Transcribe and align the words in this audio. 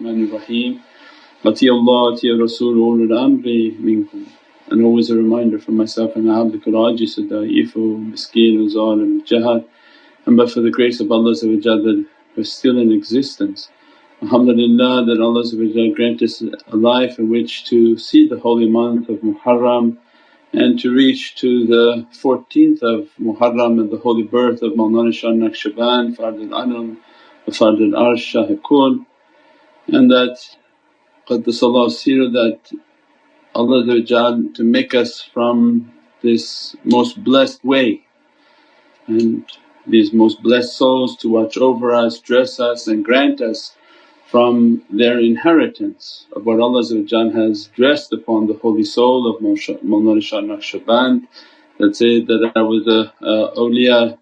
Rahmanir 0.00 0.32
Rahim. 0.32 0.82
Ati 1.44 1.68
Allah, 1.68 2.14
Ati 2.14 2.30
Rasul, 2.30 2.74
ulul 2.74 3.08
amri 3.08 3.78
minkum. 3.78 4.26
And 4.68 4.82
always 4.84 5.10
a 5.10 5.16
reminder 5.16 5.58
for 5.58 5.72
myself 5.72 6.16
and 6.16 6.26
abdukal 6.26 6.74
ajis, 6.92 7.18
da'ifu, 7.18 8.10
miskeen, 8.10 8.72
zalim, 8.72 9.26
jahad. 9.26 9.64
And 10.26 10.36
but 10.36 10.50
for 10.50 10.60
the 10.60 10.70
grace 10.70 11.00
of 11.00 11.10
Allah 11.10 11.34
that 11.34 12.06
we're 12.36 12.44
still 12.44 12.78
in 12.78 12.92
existence. 12.92 13.68
Alhamdulillah 14.22 15.06
that 15.06 15.20
Allah 15.20 15.94
grant 15.94 16.22
us 16.22 16.42
a 16.42 16.76
life 16.76 17.18
in 17.18 17.30
which 17.30 17.64
to 17.66 17.96
see 17.96 18.28
the 18.28 18.38
holy 18.38 18.68
month 18.68 19.08
of 19.08 19.20
Muharram 19.20 19.96
and 20.52 20.78
to 20.80 20.94
reach 20.94 21.36
to 21.36 21.66
the 21.66 22.06
14th 22.12 22.82
of 22.82 23.08
Muharram 23.20 23.80
and 23.80 23.90
the 23.90 23.96
holy 23.96 24.24
birth 24.24 24.62
of 24.62 24.72
Mawlana 24.72 25.14
Shah 25.14 25.28
Naqshband, 25.28 26.16
Fard 26.16 26.52
al-Alam 26.52 26.98
wa 27.46 27.52
Fard 27.52 27.80
al-Arsh 27.80 29.06
and 29.92 30.10
that 30.10 30.38
Qaddasallahu 31.28 31.90
Sirah 31.90 32.32
that 32.32 32.60
Allah 33.54 33.84
to 34.54 34.62
make 34.62 34.94
us 34.94 35.22
from 35.22 35.92
this 36.22 36.76
most 36.84 37.22
blessed 37.24 37.64
way. 37.64 38.02
And 39.06 39.44
these 39.86 40.12
most 40.12 40.42
blessed 40.42 40.76
souls 40.76 41.16
to 41.18 41.28
watch 41.28 41.56
over 41.56 41.92
us, 41.92 42.18
dress 42.20 42.60
us 42.60 42.86
and 42.86 43.04
grant 43.04 43.40
us 43.40 43.76
from 44.26 44.82
their 44.90 45.18
inheritance 45.18 46.26
of 46.36 46.46
what 46.46 46.60
Allah 46.60 46.84
has 46.84 47.66
dressed 47.74 48.12
upon 48.12 48.46
the 48.46 48.54
holy 48.54 48.84
soul 48.84 49.28
of 49.28 49.42
Mawlana 49.42 50.22
Shah 50.22 50.40
Naqshband 50.40 51.26
that 51.78 51.96
said 51.96 52.26
that 52.28 52.52
I 52.54 52.62
was 52.62 52.86
a, 52.86 53.12
a 53.24 53.52
awliya 53.56 54.18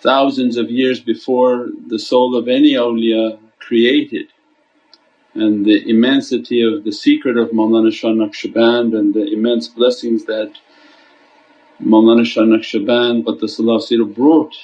thousands 0.00 0.56
of 0.56 0.70
years 0.70 1.00
before 1.00 1.68
the 1.88 1.98
soul 1.98 2.36
of 2.36 2.46
any 2.46 2.74
awliya 2.74 3.38
created 3.58 4.28
and 5.34 5.64
the 5.64 5.88
immensity 5.88 6.62
of 6.62 6.84
the 6.84 6.92
secret 6.92 7.36
of 7.36 7.50
Mawlana 7.50 7.92
Shah 7.92 8.08
Naqshband 8.08 8.96
and 8.96 9.12
the 9.12 9.32
immense 9.32 9.68
blessings 9.68 10.24
that 10.26 10.52
Mawlana 11.82 12.24
Shah 12.24 12.42
Naqshband 12.42 13.24
Qaddasallahu 13.24 14.14
brought 14.14 14.54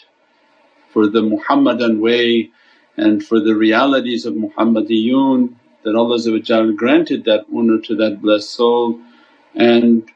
for 0.93 1.09
the 1.09 1.23
Muhammadan 1.23 2.01
way 2.01 2.51
and 2.97 3.25
for 3.25 3.41
the 3.41 3.55
realities 3.55 4.27
of 4.27 4.35
Muhammadiyun 4.35 5.55
that 5.83 5.95
Allah 5.97 6.73
granted 6.73 7.25
that 7.25 7.47
honour 7.55 7.81
to 7.83 7.97
that 7.97 8.21
blessed 8.21 8.51
soul 8.51 9.01
and 9.55 10.09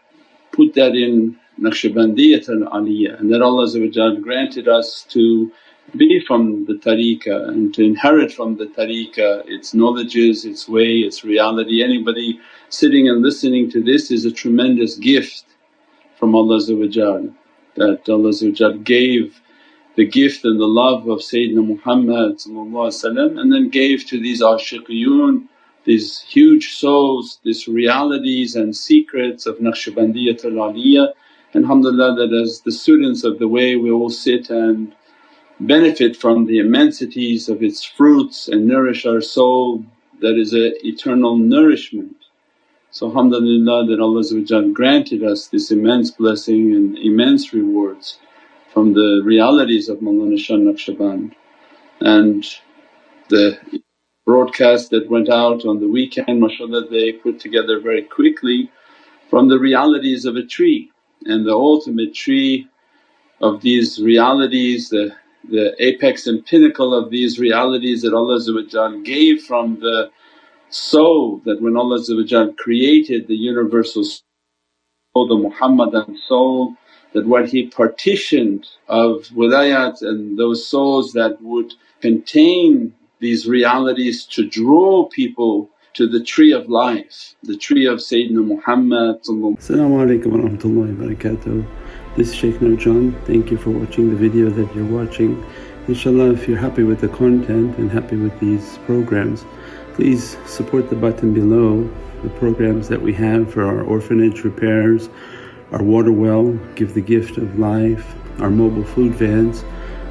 put 0.53 0.75
that 0.75 0.95
in 0.95 1.37
Naqshbandiyat 1.61 2.49
al-Aliyah 2.49 3.19
and 3.21 3.33
that 3.33 3.43
Allah 3.43 3.67
granted 4.21 4.69
us 4.69 5.05
to 5.11 5.51
be 5.97 6.21
from 6.27 6.65
the 6.65 6.75
tariqah 6.75 7.49
and 7.49 7.73
to 7.75 7.85
inherit 7.85 8.33
from 8.33 8.57
the 8.57 8.67
tariqah 8.67 9.45
its 9.47 9.75
knowledges, 9.75 10.45
its 10.45 10.69
way, 10.69 10.99
its 10.99 11.25
reality. 11.25 11.83
Anybody 11.83 12.41
sitting 12.69 13.09
and 13.09 13.23
listening 13.23 13.71
to 13.71 13.83
this 13.83 14.11
is 14.11 14.25
a 14.25 14.33
tremendous 14.33 14.97
gift 14.97 15.45
from 16.19 16.35
Allah 16.35 16.59
that 17.77 18.09
Allah 18.09 18.79
gave 18.83 19.41
the 19.97 20.07
gift 20.07 20.45
and 20.45 20.59
the 20.59 20.67
love 20.67 21.07
of 21.09 21.21
Sayyidina 21.21 21.65
Muhammad 21.67 22.41
and 22.47 23.53
then 23.53 23.69
gave 23.69 24.07
to 24.07 24.21
these 24.21 24.43
ashiqiyun 24.43 25.49
these 25.85 26.21
huge 26.23 26.73
souls, 26.75 27.39
these 27.45 27.69
realities 27.69 28.57
and 28.57 28.75
secrets 28.75 29.47
of 29.47 29.59
Naqshbandiyatul 29.59 30.55
Aliyah. 30.55 31.13
And 31.53 31.65
alhamdulillah 31.65 32.17
that 32.17 32.33
as 32.43 32.63
the 32.63 32.73
students 32.73 33.23
of 33.23 33.39
the 33.39 33.47
way 33.47 33.77
we 33.77 33.91
all 33.91 34.11
sit 34.11 34.51
and 34.51 34.95
benefit 35.61 36.17
from 36.17 36.47
the 36.47 36.59
immensities 36.59 37.49
of 37.49 37.63
its 37.63 37.85
fruits 37.85 38.49
and 38.49 38.67
nourish 38.67 39.07
our 39.07 39.21
soul 39.21 39.85
that 40.21 40.37
is 40.39 40.55
a 40.55 40.73
eternal 40.87 41.37
nourishment. 41.37 42.17
So 42.91 43.09
alhamdulillah 43.09 43.87
that 43.87 44.01
Allah 44.01 44.73
granted 44.73 45.25
us 45.25 45.49
this 45.49 45.71
immense 45.71 46.11
blessing 46.11 46.75
and 46.75 46.99
immense 46.99 47.53
rewards 47.53 48.19
from 48.73 48.93
the 48.95 49.23
realities 49.25 49.89
of 49.89 49.99
Mawlana 49.99 50.39
Shah 50.39 50.55
Naqshband. 50.55 51.33
And 52.01 52.45
the 53.29 53.59
broadcast 54.27 54.91
that 54.91 55.11
went 55.11 55.29
out 55.29 55.65
on 55.65 55.81
the 55.81 55.89
weekend 55.89 56.41
mashallah 56.41 56.89
they 56.89 57.13
put 57.13 57.39
together 57.39 57.79
very 57.81 58.03
quickly 58.03 58.71
from 59.29 59.49
the 59.49 59.59
realities 59.59 60.25
of 60.25 60.37
a 60.37 60.45
tree 60.45 60.91
and 61.27 61.47
the 61.47 61.53
ultimate 61.53 62.15
tree 62.15 62.69
of 63.41 63.61
these 63.61 64.01
realities, 64.01 64.89
the, 64.89 65.15
the 65.51 65.75
apex 65.79 66.27
and 66.27 66.45
pinnacle 66.47 66.95
of 66.95 67.11
these 67.11 67.39
realities 67.39 68.03
that 68.03 68.15
Allah 68.15 68.41
gave 69.03 69.43
from 69.43 69.81
the 69.81 70.11
soul 70.71 71.41
that 71.45 71.61
when 71.61 71.77
Allah 71.77 72.01
created 72.57 73.29
the 73.29 73.37
universal 73.37 74.05
soul, 74.05 75.29
the 75.29 75.37
Muhammadan 75.37 76.17
soul 76.27 76.77
that 77.13 77.27
what 77.27 77.49
He 77.49 77.67
partitioned 77.69 78.67
of 78.89 79.27
wilayat 79.35 80.03
and 80.03 80.39
those 80.39 80.67
souls 80.67 81.13
that 81.13 81.41
would 81.41 81.73
contain 82.01 82.95
these 83.21 83.47
realities 83.47 84.27
to 84.27 84.49
draw 84.49 85.05
people 85.09 85.71
to 85.95 86.09
the 86.09 86.23
tree 86.23 86.53
of 86.53 86.69
life, 86.69 87.37
the 87.45 87.57
tree 87.57 87.87
of 87.87 87.99
Sayyidina 87.99 88.45
Muhammad 88.45 89.17
As-salamu 89.21 89.97
alaykum 90.05 90.27
wa 90.27 90.39
rahmatullahi 90.49 90.99
wa 90.99 91.05
barakatuh. 91.07 91.65
This 92.17 92.29
is 92.29 92.37
Shaykh 92.37 92.61
Nurjan, 92.61 93.21
thank 93.27 93.51
you 93.51 93.57
for 93.57 93.71
watching 93.71 94.09
the 94.09 94.15
video 94.15 94.49
that 94.49 94.73
you're 94.73 94.87
watching. 94.87 95.45
Inshallah 95.89 96.31
if 96.31 96.47
you're 96.47 96.57
happy 96.57 96.85
with 96.85 97.01
the 97.01 97.09
content 97.09 97.77
and 97.77 97.91
happy 97.91 98.15
with 98.15 98.39
these 98.39 98.79
programs 98.87 99.45
please 99.95 100.37
support 100.47 100.91
the 100.91 100.95
button 100.95 101.35
below 101.35 101.91
the 102.23 102.29
programs 102.39 102.89
that 102.89 103.03
we 103.03 103.13
have 103.15 103.53
for 103.53 103.65
our 103.65 103.83
orphanage 103.83 104.45
repairs, 104.45 105.09
our 105.73 105.83
water 105.83 106.13
well, 106.13 106.53
Give 106.77 106.95
the 106.95 107.01
Gift 107.01 107.37
of 107.37 107.59
Life, 107.59 108.15
our 108.39 108.51
mobile 108.51 108.85
food 108.85 109.15
vans. 109.15 109.65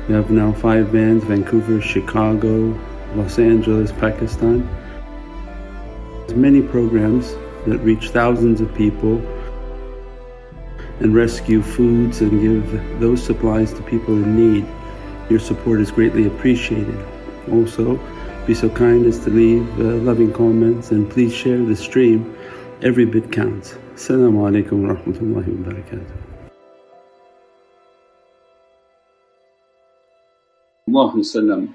We 0.09 0.15
have 0.15 0.29
now 0.29 0.51
five 0.51 0.89
vans 0.89 1.23
Vancouver, 1.23 1.79
Chicago, 1.79 2.77
Los 3.15 3.39
Angeles, 3.39 3.93
Pakistan. 3.93 4.67
There's 6.27 6.35
many 6.35 6.61
programs 6.61 7.33
that 7.65 7.77
reach 7.79 8.09
thousands 8.09 8.59
of 8.59 8.75
people 8.75 9.21
and 11.03 11.13
rescue 11.13 11.61
foods 11.61 12.21
and 12.21 12.41
give 12.41 12.99
those 12.99 13.21
supplies 13.21 13.73
to 13.73 13.81
people 13.83 14.15
in 14.15 14.35
need. 14.35 14.65
Your 15.29 15.39
support 15.39 15.81
is 15.81 15.91
greatly 15.91 16.27
appreciated. 16.27 16.97
Also, 17.51 17.99
be 18.47 18.53
so 18.53 18.69
kind 18.69 19.05
as 19.05 19.19
to 19.19 19.29
leave 19.29 19.67
uh, 19.79 19.99
loving 20.03 20.31
comments 20.31 20.91
and 20.91 21.09
please 21.09 21.33
share 21.33 21.57
the 21.63 21.75
stream. 21.75 22.35
Every 22.81 23.05
bit 23.05 23.31
counts. 23.31 23.75
Assalamu 23.95 24.47
alaikum 24.47 24.87
wa 24.87 24.95
rahmatullahi 24.95 25.47
wa 25.47 25.71
barakatuh. 25.71 26.17
Allahumma 30.89 31.23
sallam. 31.23 31.73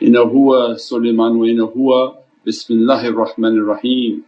Inna 0.00 0.26
huwa 0.26 0.78
Sulaiman 0.78 1.38
wa 1.38 1.46
inna 1.46 1.66
huwa 1.66 2.18
Bismillahir 2.44 3.14
Rahmanir 3.14 3.66
Rahim. 3.66 4.24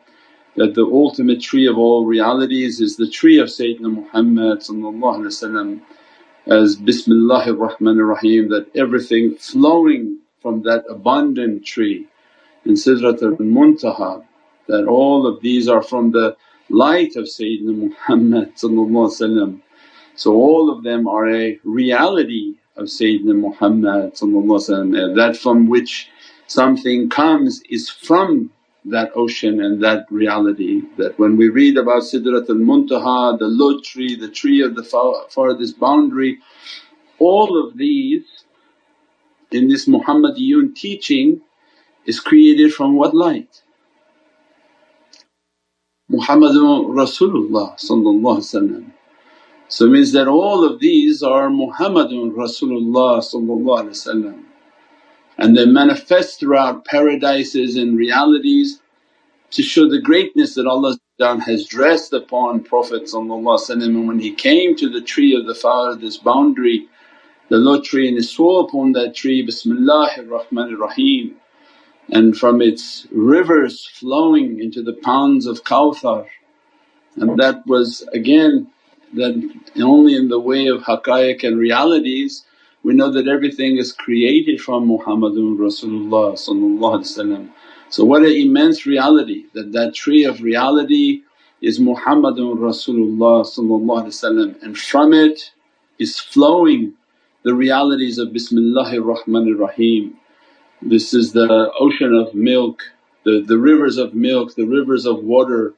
That 0.59 0.75
the 0.75 0.85
ultimate 0.85 1.41
tree 1.41 1.67
of 1.69 1.79
all 1.79 2.05
realities 2.05 2.81
is 2.81 2.97
the 2.97 3.09
tree 3.09 3.39
of 3.39 3.47
Sayyidina 3.47 3.95
Muhammad 3.95 4.59
as 4.59 4.69
Bismillahir 6.77 7.57
Rahmanir 7.57 8.09
Rahim 8.09 8.49
that 8.49 8.67
everything 8.75 9.37
flowing 9.37 10.19
from 10.43 10.63
that 10.63 10.85
abundant 10.91 11.65
tree 11.65 12.09
in 12.65 12.73
Sidratul 12.73 13.37
Muntaha 13.37 14.25
that 14.67 14.89
all 14.89 15.29
of 15.29 15.41
these 15.43 15.69
are 15.69 15.83
from 15.83 16.11
the 16.11 16.37
light 16.71 17.15
of 17.15 17.27
Sayyidina 17.27 17.77
Muhammad 17.77 18.59
So 20.17 20.35
all 20.35 20.73
of 20.73 20.83
them 20.83 21.07
are 21.07 21.29
a 21.29 21.61
reality 21.63 22.57
of 22.77 22.87
Sayyidina 22.87 23.37
Muhammad 23.47 24.17
that 24.17 25.39
from 25.41 25.69
which 25.69 26.11
something 26.49 27.09
comes 27.11 27.63
is 27.71 27.89
from 27.89 28.51
that 28.91 29.13
ocean 29.15 29.63
and 29.63 29.83
that 29.83 30.07
reality 30.11 30.83
that 30.97 31.19
when 31.19 31.37
we 31.37 31.49
read 31.49 31.77
about 31.77 32.03
Sidratul 32.03 32.63
Muntaha, 32.63 33.39
the 33.39 33.47
Lote 33.47 33.85
tree, 33.85 34.17
the 34.17 34.29
tree 34.29 34.63
of 34.63 34.75
the 34.75 34.85
farthest 35.31 35.79
boundary, 35.81 36.39
all 37.19 37.65
of 37.65 37.77
these 37.77 38.25
in 39.51 39.69
this 39.69 39.89
Muhammadiyun 39.89 40.75
teaching 40.75 41.41
is 42.07 42.21
created 42.21 42.73
from 42.73 42.97
what 42.97 43.15
light? 43.15 43.63
Muhammadun 46.11 46.87
Rasulullah 46.95 47.79
So 49.69 49.85
it 49.87 49.91
means 49.91 50.13
that 50.13 50.29
all 50.29 50.65
of 50.65 50.81
these 50.81 51.23
are 51.23 51.49
Muhammadun 51.49 52.33
Rasulullah 52.33 53.23
and 55.39 55.57
they 55.57 55.67
manifest 55.67 56.41
throughout 56.41 56.85
paradises 56.85 57.77
and 57.77 57.97
realities 57.97 58.81
to 59.51 59.63
show 59.63 59.89
the 59.89 60.01
greatness 60.01 60.55
that 60.55 60.67
Allah 60.67 60.97
has 61.21 61.67
dressed 61.67 62.13
upon 62.13 62.63
Prophet 62.65 63.13
and 63.13 64.09
when 64.09 64.19
he 64.21 64.33
came 64.33 64.77
to 64.77 64.89
the 64.89 65.01
tree 65.01 65.35
of 65.37 65.47
the 65.47 65.55
far 65.55 65.97
this 65.97 66.17
boundary 66.19 66.89
the 67.49 67.57
Lote 67.57 67.85
tree 67.85 68.09
and 68.09 68.17
he 68.19 68.23
swore 68.23 68.65
upon 68.65 68.93
that 68.93 69.15
tree, 69.15 69.47
Bismillahir 69.47 70.29
Rahmanir 70.29 70.79
Rahim 70.79 71.37
and 72.11 72.37
from 72.37 72.61
its 72.63 73.07
rivers 73.11 73.87
flowing 73.87 74.61
into 74.61 74.83
the 74.83 74.93
ponds 74.95 75.47
of 75.47 75.65
Kawthar. 75.65 76.27
And 77.17 77.39
that 77.39 77.67
was 77.67 78.07
again 78.13 78.69
that 79.15 79.35
only 79.83 80.15
in 80.17 80.29
the 80.29 80.41
way 80.41 80.67
of 80.69 80.83
haqqaiq 80.83 81.43
and 81.45 81.59
realities 81.59 82.45
we 82.83 82.95
know 82.95 83.11
that 83.11 83.29
everything 83.29 83.77
is 83.77 83.93
created 83.93 84.61
from 84.61 84.89
Muhammadun 84.89 85.59
Rasulullah 85.59 86.39
So 87.91 88.05
what 88.05 88.23
an 88.23 88.33
immense 88.33 88.87
reality 88.87 89.47
that 89.55 89.73
that 89.73 89.95
tree 89.95 90.25
of 90.25 90.43
reality 90.43 91.23
is 91.61 91.81
Muhammadun 91.81 92.59
Rasulullah 92.59 93.43
and 94.63 94.79
from 94.79 95.13
it 95.13 95.53
is 95.99 96.19
flowing 96.19 96.95
the 97.43 97.55
realities 97.55 98.19
of 98.19 98.29
Bismillahir 98.29 99.03
Rahmanir 99.03 99.59
Rahim. 99.59 100.17
This 100.81 101.13
is 101.13 101.33
the 101.33 101.73
ocean 101.81 102.15
of 102.15 102.35
milk, 102.35 102.83
the, 103.25 103.43
the 103.47 103.59
rivers 103.59 103.97
of 103.97 104.15
milk, 104.15 104.55
the 104.55 104.67
rivers 104.67 105.07
of 105.07 105.25
water, 105.25 105.75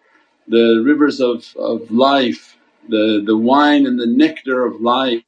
the 0.49 0.83
rivers 0.85 1.21
of, 1.21 1.47
of 1.57 1.91
life, 1.91 2.57
the, 2.89 3.23
the 3.25 3.37
wine 3.37 3.87
and 3.87 3.99
the 3.99 4.07
nectar 4.07 4.67
of 4.67 4.81
life, 4.81 5.23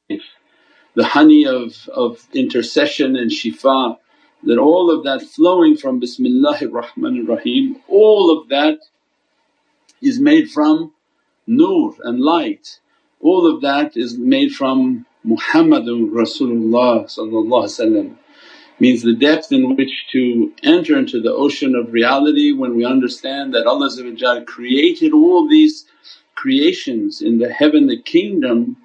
the 0.95 1.05
honey 1.05 1.45
of, 1.45 1.89
of 1.89 2.27
intercession 2.33 3.15
and 3.15 3.31
shifa, 3.31 3.97
that 4.43 4.57
all 4.57 4.91
of 4.91 5.03
that 5.03 5.21
flowing 5.21 5.77
from 5.77 6.01
Bismillahir 6.01 6.69
Rahmanir 6.69 7.27
Rahim, 7.27 7.77
all 7.87 8.37
of 8.37 8.49
that 8.49 8.79
is 10.01 10.19
made 10.19 10.49
from 10.49 10.91
nur 11.47 11.95
and 12.03 12.19
light. 12.19 12.79
All 13.21 13.47
of 13.47 13.61
that 13.61 13.95
is 13.95 14.17
made 14.17 14.51
from 14.53 15.05
Muhammadun 15.25 16.11
Rasulullah 16.11 17.07
means 18.79 19.01
the 19.01 19.15
depth 19.15 19.51
in 19.51 19.75
which 19.75 20.05
to 20.11 20.51
enter 20.63 20.97
into 20.97 21.21
the 21.21 21.31
ocean 21.31 21.75
of 21.75 21.93
reality 21.93 22.51
when 22.51 22.75
we 22.75 22.83
understand 22.83 23.53
that 23.53 23.65
Allah 23.65 23.89
created 24.45 25.13
all 25.13 25.47
these 25.47 25.85
creations 26.35 27.21
in 27.21 27.39
the 27.39 27.49
heavenly 27.49 28.01
kingdom 28.01 28.75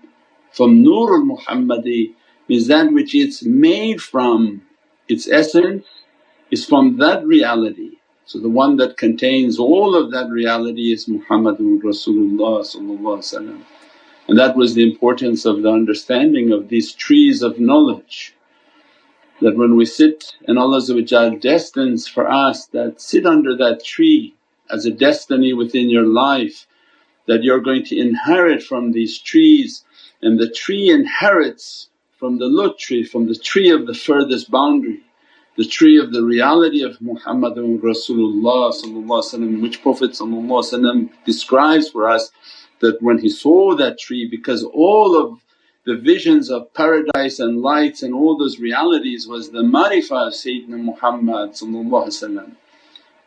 from 0.58 0.82
Nurul 0.82 1.24
Muhammadi 1.32 2.14
means 2.48 2.66
that 2.66 2.92
which 2.92 3.14
it's 3.14 3.44
made 3.44 4.02
from, 4.02 4.60
its 5.08 5.28
essence 5.28 5.86
is 6.50 6.66
from 6.66 6.96
that 6.96 7.24
reality. 7.24 7.92
So 8.26 8.40
the 8.40 8.48
one 8.48 8.76
that 8.78 8.96
contains 8.96 9.60
all 9.60 9.94
of 9.94 10.10
that 10.10 10.28
reality 10.30 10.92
is 10.92 11.06
Muhammadun 11.06 11.80
Rasulullah 11.80 13.62
and 14.28 14.38
that 14.38 14.56
was 14.56 14.74
the 14.74 14.82
importance 14.90 15.46
of 15.46 15.62
the 15.62 15.70
understanding 15.70 16.50
of 16.52 16.68
these 16.68 16.92
trees 16.92 17.40
of 17.40 17.60
knowledge. 17.60 18.34
That 19.40 19.56
when 19.56 19.76
we 19.76 19.86
sit 19.86 20.34
and 20.48 20.58
Allah 20.58 20.80
destines 21.38 22.08
for 22.08 22.28
us 22.28 22.66
that 22.66 23.00
sit 23.00 23.24
under 23.24 23.56
that 23.56 23.84
tree 23.84 24.34
as 24.68 24.84
a 24.84 24.90
destiny 24.90 25.52
within 25.52 25.88
your 25.88 26.06
life 26.06 26.66
that 27.26 27.44
you're 27.44 27.60
going 27.60 27.84
to 27.84 27.96
inherit 27.96 28.62
from 28.64 28.90
these 28.90 29.18
trees 29.18 29.84
and 30.22 30.38
the 30.38 30.50
tree 30.50 30.90
inherits 30.90 31.88
from 32.18 32.38
the 32.38 32.46
lote 32.46 32.78
tree, 32.78 33.04
from 33.04 33.26
the 33.26 33.34
tree 33.34 33.70
of 33.70 33.86
the 33.86 33.94
furthest 33.94 34.50
boundary, 34.50 35.00
the 35.56 35.64
tree 35.64 35.98
of 35.98 36.12
the 36.12 36.22
reality 36.22 36.82
of 36.82 36.98
Muhammadun 36.98 37.80
Rasulullah 37.80 39.62
which 39.62 39.82
Prophet 39.82 40.16
describes 41.24 41.88
for 41.88 42.08
us 42.08 42.30
that 42.80 43.02
when 43.02 43.18
he 43.18 43.28
saw 43.28 43.74
that 43.74 43.98
tree 43.98 44.26
because 44.28 44.64
all 44.64 45.16
of 45.16 45.40
the 45.84 45.96
visions 45.96 46.50
of 46.50 46.72
paradise 46.74 47.38
and 47.40 47.62
lights 47.62 48.02
and 48.02 48.14
all 48.14 48.36
those 48.36 48.58
realities 48.58 49.26
was 49.26 49.50
the 49.50 49.62
marifah 49.62 50.28
of 50.28 50.32
Sayyidina 50.34 50.78
Muhammad 50.84 51.54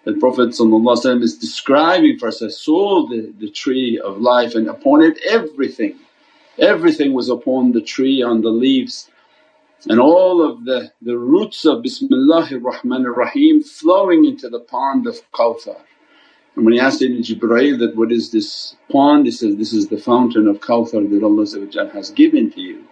that 0.04 0.20
Prophet 0.20 0.50
is 1.22 1.38
describing 1.38 2.18
for 2.18 2.28
us, 2.30 2.42
I 2.42 2.48
saw 2.48 3.08
the, 3.08 3.34
the 3.40 3.50
tree 3.50 4.00
of 4.00 4.20
life 4.20 4.56
and 4.56 4.68
upon 4.68 5.04
it 5.04 5.20
everything, 5.28 6.00
everything 6.62 7.14
was 7.14 7.30
upon 7.30 7.72
the 7.72 7.82
tree 7.82 8.22
on 8.22 8.42
the 8.42 8.50
leaves 8.50 9.10
and 9.88 10.00
all 10.00 10.48
of 10.48 10.64
the, 10.66 10.92
the 11.02 11.18
roots 11.18 11.66
of 11.66 11.84
Bismillahir 11.84 12.62
Rahmanir 12.62 13.16
Rahim 13.16 13.64
flowing 13.64 14.26
into 14.26 14.48
the 14.48 14.60
pond 14.60 15.08
of 15.08 15.20
Kawthar. 15.32 15.82
And 16.56 16.66
when 16.66 16.74
he 16.76 16.80
asked 16.80 17.02
Sayyidina 17.02 17.26
Jibreel 17.26 17.80
that, 17.80 17.96
what 17.96 18.12
is 18.12 18.32
this 18.32 18.76
pond? 18.92 19.26
He 19.26 19.32
says, 19.32 19.56
this 19.56 19.74
is 19.74 19.88
the 19.88 19.98
fountain 19.98 20.48
of 20.48 20.60
Kawthar 20.60 21.10
that 21.10 21.24
Allah 21.24 21.90
has 21.94 22.12
given 22.12 22.52
to 22.52 22.62
you. 22.62 22.84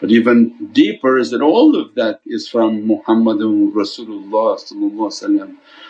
But 0.00 0.12
even 0.12 0.68
deeper 0.72 1.18
is 1.18 1.32
that 1.32 1.42
all 1.42 1.74
of 1.74 1.96
that 1.96 2.20
is 2.24 2.48
from 2.48 2.86
Muhammadun 2.86 3.72
Rasulullah 3.72 4.58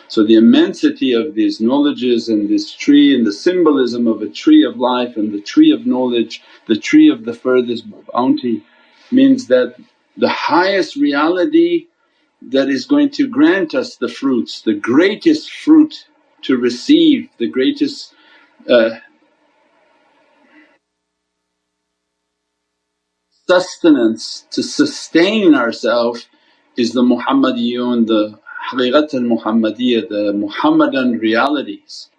So 0.08 0.24
the 0.24 0.36
immensity 0.36 1.12
of 1.12 1.34
these 1.34 1.60
knowledges 1.60 2.28
and 2.28 2.48
this 2.48 2.72
tree 2.72 3.14
and 3.14 3.26
the 3.26 3.32
symbolism 3.32 4.06
of 4.06 4.22
a 4.22 4.28
tree 4.28 4.64
of 4.64 4.78
life 4.78 5.16
and 5.16 5.32
the 5.34 5.40
tree 5.42 5.72
of 5.72 5.86
knowledge, 5.86 6.42
the 6.66 6.78
tree 6.78 7.10
of 7.10 7.24
the 7.24 7.34
furthest 7.34 7.84
bounty 8.12 8.64
means 9.12 9.48
that 9.48 9.76
the 10.16 10.28
highest 10.30 10.96
reality 10.96 11.86
that 12.42 12.68
is 12.68 12.86
going 12.86 13.10
to 13.10 13.28
grant 13.28 13.74
us 13.74 13.96
the 13.96 14.08
fruits, 14.08 14.62
the 14.62 14.74
greatest 14.74 15.50
fruit 15.52 16.06
to 16.42 16.56
receive 16.56 17.28
the 17.38 17.48
greatest 17.48 18.14
uh, 18.68 18.90
sustenance 23.48 24.46
to 24.50 24.62
sustain 24.62 25.54
ourselves 25.54 26.28
is 26.76 26.92
the 26.92 27.02
Muhammadiyun, 27.02 28.06
the 28.06 28.38
haqiqat 28.70 29.14
al-Muhammadiyya, 29.14 30.08
the 30.08 30.32
Muhammadan 30.32 31.18
realities. 31.18 32.10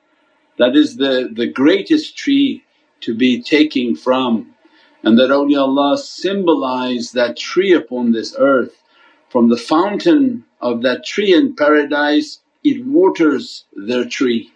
That 0.57 0.75
is 0.75 0.97
the, 0.97 1.29
the 1.31 1.47
greatest 1.47 2.17
tree 2.17 2.63
to 3.01 3.15
be 3.15 3.41
taking 3.41 3.95
from 3.95 4.55
and 5.03 5.17
that 5.17 5.29
awliyaullah 5.29 5.97
symbolize 5.97 7.11
that 7.13 7.37
tree 7.37 7.73
upon 7.73 8.11
this 8.11 8.35
earth. 8.37 8.83
From 9.29 9.49
the 9.49 9.57
fountain 9.57 10.43
of 10.59 10.81
that 10.81 11.05
tree 11.05 11.33
in 11.33 11.55
paradise 11.55 12.41
it 12.63 12.85
waters 12.85 13.63
their 13.73 14.03
tree, 14.03 14.51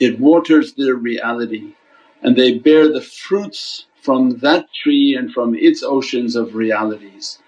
it 0.00 0.18
waters 0.18 0.72
their 0.74 0.94
reality 0.94 1.74
and 2.22 2.36
they 2.36 2.58
bear 2.58 2.90
the 2.90 3.02
fruits 3.02 3.86
from 4.00 4.38
that 4.38 4.72
tree 4.72 5.14
and 5.14 5.32
from 5.32 5.54
its 5.54 5.82
oceans 5.82 6.36
of 6.36 6.54
realities. 6.54 7.38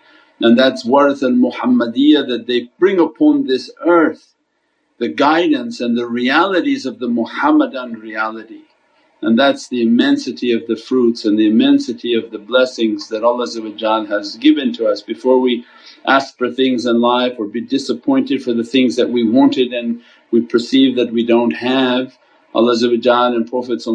And 0.41 0.59
that's 0.59 0.87
warith 0.87 1.23
al 1.23 1.31
Muhammadiyya 1.31 2.27
that 2.29 2.47
they 2.47 2.71
bring 2.79 2.99
upon 2.99 3.47
this 3.47 3.71
earth 3.85 4.35
the 4.99 5.09
guidance 5.09 5.81
and 5.81 5.97
the 5.97 6.07
realities 6.07 6.87
of 6.87 6.99
the 6.99 7.09
Muhammadan 7.09 7.95
reality. 7.95 8.63
And 9.23 9.39
that's 9.39 9.69
the 9.69 9.83
immensity 9.83 10.53
of 10.53 10.67
the 10.67 10.77
fruits 10.77 11.25
and 11.25 11.39
the 11.39 11.49
immensity 11.49 12.15
of 12.15 12.31
the 12.31 12.39
blessings 12.39 13.09
that 13.09 13.25
Allah 13.25 13.47
has 14.07 14.37
given 14.37 14.73
to 14.75 14.87
us 14.87 15.03
before 15.03 15.41
we 15.41 15.65
ask 16.07 16.37
for 16.37 16.51
things 16.51 16.87
in 16.87 17.01
life 17.01 17.35
or 17.39 17.47
be 17.47 17.63
disappointed 17.63 18.43
for 18.43 18.53
the 18.53 18.65
things 18.65 18.97
that 18.97 19.11
we 19.11 19.29
wanted 19.29 19.73
and 19.73 20.03
we 20.31 20.43
perceive 20.43 20.97
that 20.97 21.13
we 21.13 21.25
don't 21.25 21.53
have. 21.53 22.17
Allah 22.55 22.77
and 22.83 23.51
Prophet 23.51 23.75
is 23.81 23.87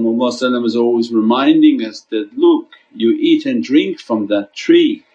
always 0.76 1.12
reminding 1.12 1.86
us 1.86 2.02
that, 2.10 2.30
look 2.36 2.68
you 2.94 3.12
eat 3.20 3.46
and 3.46 3.64
drink 3.64 4.00
from 4.00 4.28
that 4.28 4.54
tree. 4.56 5.06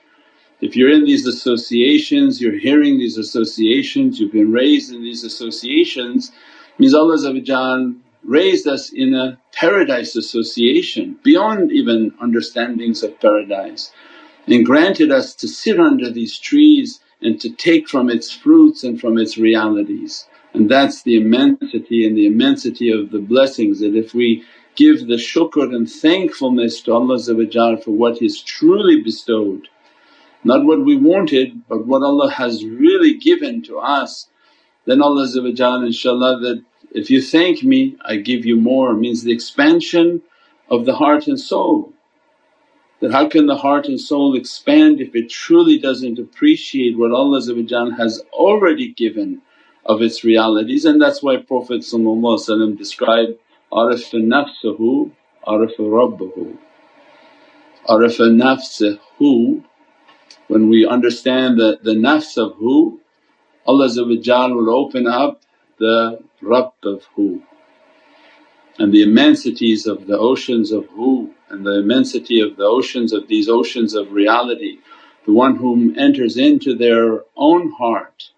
If 0.60 0.74
you're 0.74 0.90
in 0.90 1.04
these 1.04 1.26
associations, 1.26 2.40
you're 2.40 2.58
hearing 2.58 2.98
these 2.98 3.18
associations, 3.18 4.18
you've 4.18 4.32
been 4.32 4.52
raised 4.52 4.92
in 4.92 5.02
these 5.02 5.22
associations 5.22 6.32
means 6.78 6.94
Allah 6.94 7.94
raised 8.24 8.66
us 8.66 8.90
in 8.90 9.14
a 9.14 9.38
paradise 9.52 10.16
association 10.16 11.18
beyond 11.22 11.72
even 11.72 12.12
understandings 12.20 13.02
of 13.02 13.20
paradise 13.20 13.92
and 14.46 14.64
granted 14.64 15.10
us 15.10 15.34
to 15.34 15.48
sit 15.48 15.78
under 15.78 16.10
these 16.10 16.38
trees 16.38 17.00
and 17.20 17.40
to 17.40 17.50
take 17.50 17.88
from 17.88 18.08
its 18.08 18.30
fruits 18.30 18.84
and 18.84 19.00
from 19.00 19.18
its 19.18 19.38
realities. 19.38 20.26
And 20.54 20.70
that's 20.70 21.02
the 21.02 21.16
immensity 21.16 22.06
and 22.06 22.16
the 22.16 22.26
immensity 22.26 22.90
of 22.90 23.10
the 23.10 23.18
blessings 23.18 23.80
that 23.80 23.94
if 23.94 24.14
we 24.14 24.44
give 24.74 25.06
the 25.06 25.16
shukr 25.16 25.74
and 25.74 25.90
thankfulness 25.90 26.80
to 26.82 26.92
Allah 26.92 27.18
for 27.18 27.90
what 27.90 28.18
He's 28.18 28.40
truly 28.42 29.00
bestowed, 29.02 29.68
not 30.44 30.64
what 30.64 30.84
we 30.84 30.96
wanted 30.96 31.62
but 31.68 31.86
what 31.86 32.02
Allah 32.02 32.30
has 32.30 32.64
really 32.64 33.14
given 33.14 33.62
to 33.62 33.78
us, 33.78 34.28
then 34.86 35.02
Allah 35.02 35.26
inshaAllah 35.26 36.40
that, 36.42 36.64
if 36.92 37.10
you 37.10 37.20
thank 37.20 37.62
me 37.62 37.96
I 38.04 38.16
give 38.16 38.46
you 38.46 38.56
more. 38.56 38.94
Means 38.94 39.22
the 39.22 39.32
expansion 39.32 40.22
of 40.70 40.84
the 40.84 40.94
heart 40.94 41.26
and 41.26 41.38
soul. 41.38 41.92
That 43.00 43.12
how 43.12 43.28
can 43.28 43.46
the 43.46 43.56
heart 43.56 43.86
and 43.88 44.00
soul 44.00 44.34
expand 44.36 45.00
if 45.00 45.14
it 45.14 45.28
truly 45.28 45.78
doesn't 45.78 46.18
appreciate 46.18 46.96
what 46.96 47.12
Allah 47.12 47.40
has 47.98 48.22
already 48.32 48.92
given 48.92 49.42
of 49.84 50.00
its 50.00 50.24
realities? 50.24 50.84
And 50.86 51.00
that's 51.00 51.22
why 51.22 51.36
Prophet 51.36 51.84
described, 52.78 53.34
arafa 53.72 54.16
nafsahu 54.16 55.10
arafa 55.46 55.82
rabbahu. 55.82 56.56
Arafa 57.88 58.22
nafsahu 58.24 59.62
when 60.48 60.68
we 60.68 60.86
understand 60.86 61.58
the, 61.58 61.78
the 61.82 61.94
nafs 61.94 62.36
of 62.36 62.56
who 62.56 63.00
Allah 63.66 63.88
will 63.88 64.70
open 64.70 65.06
up 65.06 65.42
the 65.78 66.20
Rabb 66.40 66.72
of 66.84 67.04
who 67.14 67.42
and 68.78 68.92
the 68.92 69.02
immensities 69.02 69.86
of 69.86 70.06
the 70.06 70.18
oceans 70.18 70.70
of 70.70 70.86
who 70.90 71.34
and 71.48 71.64
the 71.64 71.78
immensity 71.80 72.40
of 72.40 72.56
the 72.56 72.64
oceans 72.64 73.12
of 73.12 73.28
these 73.28 73.48
oceans 73.48 73.94
of 73.94 74.12
reality. 74.12 74.78
The 75.24 75.32
one 75.32 75.56
whom 75.56 75.98
enters 75.98 76.36
into 76.36 76.74
their 76.76 77.22
own 77.36 77.72
heart 77.72 78.30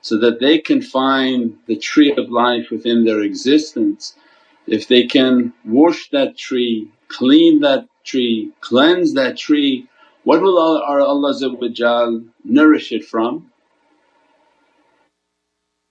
so 0.00 0.16
that 0.18 0.38
they 0.38 0.58
can 0.58 0.80
find 0.80 1.58
the 1.66 1.76
tree 1.76 2.14
of 2.16 2.30
life 2.30 2.70
within 2.70 3.04
their 3.04 3.22
existence. 3.22 4.14
If 4.68 4.86
they 4.86 5.04
can 5.04 5.52
wash 5.64 6.10
that 6.10 6.36
tree, 6.36 6.88
clean 7.08 7.60
that 7.60 7.88
tree, 8.04 8.52
cleanse 8.60 9.14
that 9.14 9.36
tree, 9.36 9.88
what 10.26 10.42
will 10.42 10.58
our 10.58 11.00
Allah 11.00 12.20
nourish 12.42 12.90
it 12.90 13.04
from? 13.04 13.52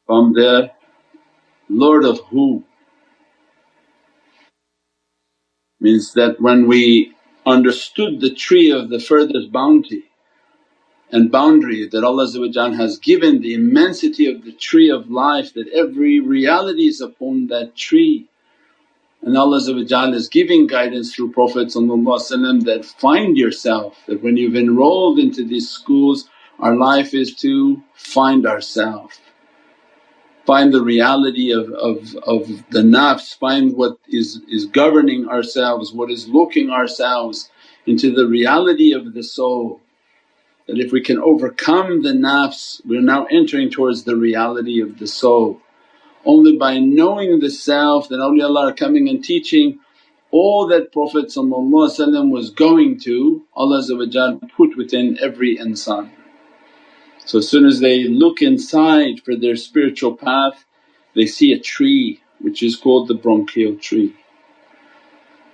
From 0.08 0.34
the 0.34 0.72
Lord 1.70 2.04
of 2.04 2.20
who 2.30 2.66
means 5.80 6.14
that 6.16 6.42
when 6.42 6.68
we 6.68 7.14
understood 7.46 8.20
the 8.20 8.36
tree 8.36 8.70
of 8.70 8.90
the 8.90 9.00
furthest 9.00 9.54
bounty 9.54 10.04
and 11.14 11.32
boundary 11.32 11.88
that 11.88 12.04
Allah 12.04 12.28
has 12.74 12.98
given, 12.98 13.40
the 13.40 13.54
immensity 13.54 14.30
of 14.30 14.44
the 14.44 14.52
tree 14.52 14.90
of 14.90 15.10
life 15.10 15.54
that 15.54 15.70
every 15.70 16.20
reality 16.20 16.88
is 16.88 17.00
upon 17.00 17.48
that 17.48 17.78
tree. 17.78 18.28
And 19.26 19.38
Allah 19.38 19.58
is 19.58 20.30
giving 20.30 20.68
guidance 20.68 21.16
through 21.16 21.34
Prophet 21.34 21.74
that 21.74 22.86
find 23.00 23.38
yourself, 23.38 23.98
that 24.08 24.24
when 24.24 24.38
you've 24.38 24.56
enrolled 24.56 25.20
into 25.20 25.46
these 25.46 25.70
schools 25.70 26.30
our 26.60 26.78
life 26.78 27.14
is 27.14 27.36
to 27.36 27.84
find 27.96 28.48
ourself 28.48 29.20
find 30.46 30.74
the 30.74 30.84
reality 30.84 31.52
of, 31.52 31.70
of, 31.72 32.16
of 32.24 32.48
the 32.70 32.82
nafs, 32.82 33.38
find 33.38 33.76
what 33.76 33.98
is, 34.10 34.42
is 34.50 34.66
governing 34.66 35.28
ourselves, 35.28 35.94
what 35.94 36.12
is 36.12 36.28
looking 36.28 36.70
ourselves 36.70 37.50
into 37.86 38.14
the 38.14 38.28
reality 38.28 38.94
of 38.94 39.14
the 39.14 39.24
soul. 39.24 39.82
That 40.68 40.80
if 40.80 40.92
we 40.92 41.02
can 41.02 41.20
overcome 41.20 42.04
the 42.04 42.14
nafs 42.14 42.82
we're 42.86 43.02
now 43.02 43.26
entering 43.26 43.70
towards 43.70 44.04
the 44.04 44.16
reality 44.16 44.82
of 44.82 45.00
the 45.00 45.08
soul. 45.08 45.62
Only 46.26 46.58
by 46.58 46.80
knowing 46.80 47.40
the 47.40 47.52
self 47.52 48.10
that 48.10 48.18
awliyaullah 48.18 48.72
are 48.72 48.74
coming 48.74 49.10
and 49.10 49.24
teaching 49.24 49.80
all 50.32 50.68
that 50.68 50.92
Prophet 50.92 51.32
was 51.36 52.50
going 52.52 53.00
to 53.02 53.46
Allah 53.56 54.40
put 54.58 54.78
within 54.78 55.18
every 55.22 55.58
insan. 55.58 56.10
So 57.26 57.40
as 57.40 57.50
soon 57.50 57.66
as 57.66 57.80
they 57.80 58.06
look 58.06 58.42
inside 58.42 59.22
for 59.24 59.36
their 59.36 59.56
spiritual 59.56 60.16
path 60.16 60.66
they 61.16 61.26
see 61.26 61.54
a 61.54 61.60
tree 61.60 62.22
which 62.40 62.62
is 62.62 62.76
called 62.76 63.08
the 63.08 63.16
bronchial 63.16 63.78
tree. 63.78 64.14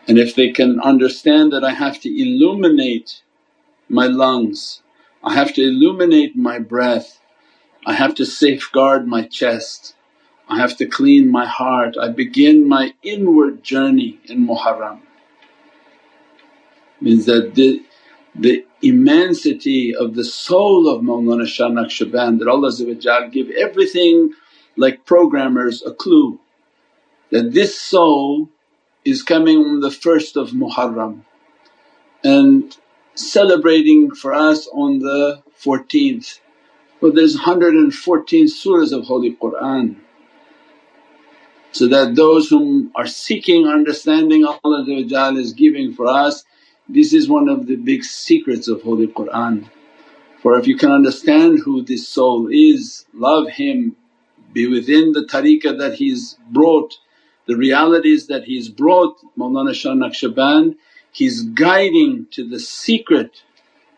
And 0.07 0.17
if 0.17 0.35
they 0.35 0.51
can 0.51 0.79
understand 0.81 1.53
that 1.53 1.63
I 1.63 1.73
have 1.73 2.01
to 2.01 2.09
illuminate 2.09 3.21
my 3.87 4.07
lungs, 4.07 4.81
I 5.23 5.33
have 5.35 5.53
to 5.53 5.61
illuminate 5.61 6.35
my 6.35 6.59
breath, 6.59 7.19
I 7.85 7.93
have 7.93 8.15
to 8.15 8.25
safeguard 8.25 9.07
my 9.07 9.23
chest, 9.23 9.95
I 10.51 10.57
have 10.57 10.75
to 10.77 10.85
clean 10.85 11.31
my 11.31 11.45
heart, 11.45 11.95
I 11.97 12.09
begin 12.09 12.67
my 12.67 12.93
inward 13.03 13.63
journey 13.63 14.19
in 14.25 14.45
Muharram. 14.45 14.99
Means 16.99 17.25
that 17.25 17.55
the, 17.55 17.81
the 18.35 18.65
immensity 18.81 19.95
of 19.95 20.13
the 20.15 20.25
soul 20.25 20.89
of 20.89 21.03
Mawlana 21.03 21.47
Shah 21.47 21.69
Naqshband 21.69 22.39
that 22.39 22.49
Allah 22.49 23.29
give 23.29 23.49
everything 23.51 24.33
like 24.75 25.05
programmers 25.05 25.83
a 25.85 25.93
clue 25.93 26.37
that 27.29 27.53
this 27.53 27.79
soul 27.79 28.49
is 29.05 29.23
coming 29.23 29.57
on 29.57 29.79
the 29.79 29.89
first 29.89 30.35
of 30.35 30.49
Muharram 30.49 31.21
and 32.25 32.75
celebrating 33.15 34.13
for 34.13 34.33
us 34.33 34.67
on 34.73 34.99
the 34.99 35.41
14th. 35.63 36.41
Well 36.99 37.13
there's 37.13 37.35
114 37.35 38.47
surahs 38.47 38.91
of 38.91 39.05
Holy 39.05 39.31
Qur'an 39.31 40.01
so 41.71 41.87
that 41.87 42.15
those 42.15 42.49
whom 42.49 42.91
are 42.95 43.07
seeking 43.07 43.67
understanding 43.67 44.45
Allah 44.45 44.85
is 45.37 45.53
giving 45.53 45.93
for 45.93 46.07
us 46.07 46.43
this 46.89 47.13
is 47.13 47.29
one 47.29 47.47
of 47.47 47.67
the 47.67 47.77
big 47.77 48.03
secrets 48.03 48.67
of 48.67 48.81
Holy 48.81 49.07
Qur'an. 49.07 49.69
For 50.41 50.57
if 50.57 50.67
you 50.67 50.75
can 50.75 50.91
understand 50.91 51.59
who 51.59 51.83
this 51.83 52.07
soul 52.07 52.49
is, 52.51 53.05
love 53.13 53.47
him, 53.47 53.95
be 54.51 54.67
within 54.67 55.13
the 55.13 55.23
tariqah 55.23 55.77
that 55.77 55.93
he's 55.93 56.37
brought, 56.49 56.97
the 57.45 57.55
realities 57.55 58.27
that 58.27 58.43
he's 58.43 58.67
brought 58.67 59.15
Mawlana 59.37 59.73
Shah 59.73 59.93
Naqshband, 59.93 60.75
he's 61.13 61.43
guiding 61.43 62.27
to 62.31 62.45
the 62.45 62.59
secret 62.59 63.43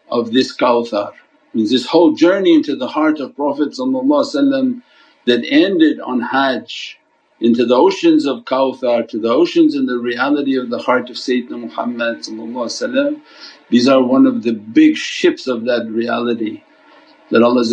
of 0.09 0.31
this 0.31 0.55
Kawthar. 0.55 1.13
Means 1.55 1.71
this 1.71 1.87
whole 1.87 2.13
journey 2.13 2.53
into 2.53 2.75
the 2.75 2.87
heart 2.87 3.19
of 3.19 3.35
Prophet 3.35 3.75
that 3.75 5.45
ended 5.49 5.99
on 5.99 6.21
Hajj 6.21 6.99
into 7.39 7.65
the 7.65 7.75
oceans 7.75 8.25
of 8.25 8.45
Kawthar, 8.45 9.07
to 9.09 9.19
the 9.19 9.29
oceans 9.29 9.75
in 9.75 9.85
the 9.85 9.97
reality 9.97 10.57
of 10.57 10.69
the 10.69 10.79
heart 10.79 11.09
of 11.09 11.17
Sayyidina 11.17 11.59
Muhammad 11.59 13.21
These 13.69 13.87
are 13.87 14.03
one 14.03 14.25
of 14.25 14.43
the 14.43 14.53
big 14.53 14.95
ships 14.95 15.47
of 15.47 15.65
that 15.65 15.87
reality 15.89 16.63
that 17.31 17.41
Allah 17.43 17.65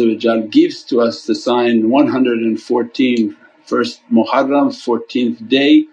gives 0.49 0.83
to 0.85 1.01
us 1.01 1.27
the 1.27 1.35
sign 1.35 1.91
114 1.91 3.37
first 3.65 4.01
Muharram 4.11 4.71
14th 4.71 5.49
day 5.49 5.85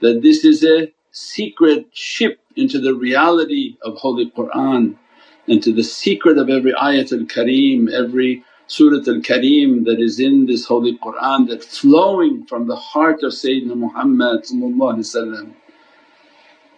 that 0.00 0.22
this 0.22 0.44
is 0.44 0.64
a 0.64 0.90
secret 1.12 1.86
ship 1.92 2.40
into 2.56 2.80
the 2.80 2.94
reality 2.94 3.76
of 3.82 3.96
Holy 3.98 4.30
Qur'an, 4.30 4.98
into 5.46 5.72
the 5.72 5.84
secret 5.84 6.38
of 6.38 6.48
every 6.48 6.72
ayatul 6.72 7.26
kareem, 7.26 7.92
every 7.92 8.42
Surat 8.70 9.08
al-Kareem 9.08 9.84
that 9.86 9.98
is 9.98 10.20
in 10.20 10.46
this 10.46 10.64
Holy 10.64 10.96
Qur'an 10.96 11.46
that 11.46 11.64
flowing 11.64 12.46
from 12.46 12.68
the 12.68 12.76
heart 12.76 13.24
of 13.24 13.32
Sayyidina 13.32 13.74
Muhammad 13.74 14.44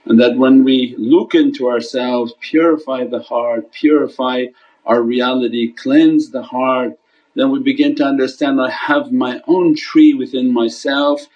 and 0.07 0.19
that 0.19 0.39
when 0.39 0.65
we 0.65 0.95
look 0.97 1.35
into 1.35 1.69
ourselves, 1.69 2.33
purify 2.41 3.05
the 3.05 3.21
heart, 3.21 3.71
purify 3.73 4.47
our 4.87 5.03
reality, 5.03 5.71
cleanse 5.71 6.31
the 6.31 6.43
heart, 6.43 6.99
then 7.35 7.51
we 7.51 7.61
begin 7.61 7.95
to 7.97 8.05
understand 8.05 8.59
I 8.59 8.71
have 8.71 9.13
my 9.13 9.43
own 9.47 9.77
tree 9.77 10.15
within 10.15 10.51
myself 10.51 11.27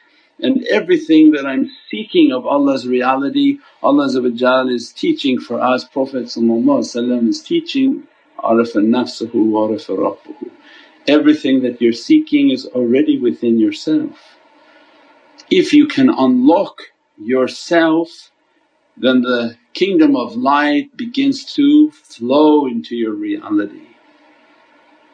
and 0.41 0.65
everything 0.69 1.33
that 1.33 1.45
I'm 1.45 1.71
seeking 1.91 2.33
of 2.33 2.47
Allah's 2.47 2.87
reality 2.89 3.59
Allah 3.83 4.09
is 4.71 4.91
teaching 4.91 5.39
for 5.39 5.61
us, 5.61 5.85
Prophet 5.85 6.25
is 6.25 7.43
teaching 7.43 8.09
arafa 8.43 8.81
nafsuhu 8.81 9.51
wa 9.51 9.69
arafa 9.69 9.93
rabbuhu. 9.95 10.51
Everything 11.09 11.63
that 11.63 11.81
you're 11.81 11.93
seeking 11.93 12.51
is 12.51 12.67
already 12.67 13.19
within 13.19 13.59
yourself. 13.59 14.37
If 15.51 15.73
you 15.73 15.87
can 15.87 16.11
unlock 16.11 16.83
yourself 17.19 18.31
then 18.97 19.23
the 19.23 19.57
kingdom 19.75 20.17
of 20.17 20.37
light 20.37 20.97
begins 20.97 21.45
to 21.55 21.91
flow 21.91 22.67
into 22.67 22.97
your 22.97 23.13
reality. 23.13 23.87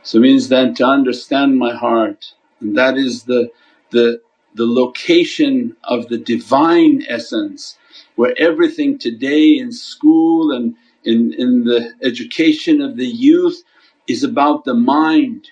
So 0.02 0.20
means 0.20 0.48
that 0.48 0.76
to 0.76 0.86
understand 0.86 1.58
my 1.58 1.74
heart 1.74 2.34
and 2.60 2.76
that 2.76 2.96
is 2.96 3.24
the, 3.24 3.50
the, 3.90 4.20
the 4.54 4.66
location 4.66 5.76
of 5.84 6.08
the 6.08 6.18
Divine 6.18 7.04
essence 7.08 7.78
where 8.16 8.34
everything 8.38 8.98
today 8.98 9.58
in 9.58 9.72
school 9.72 10.52
and 10.52 10.76
in, 11.04 11.32
in 11.34 11.64
the 11.64 11.92
education 12.02 12.80
of 12.80 12.96
the 12.96 13.06
youth 13.06 13.62
is 14.08 14.24
about 14.24 14.64
the 14.64 14.74
mind. 14.74 15.50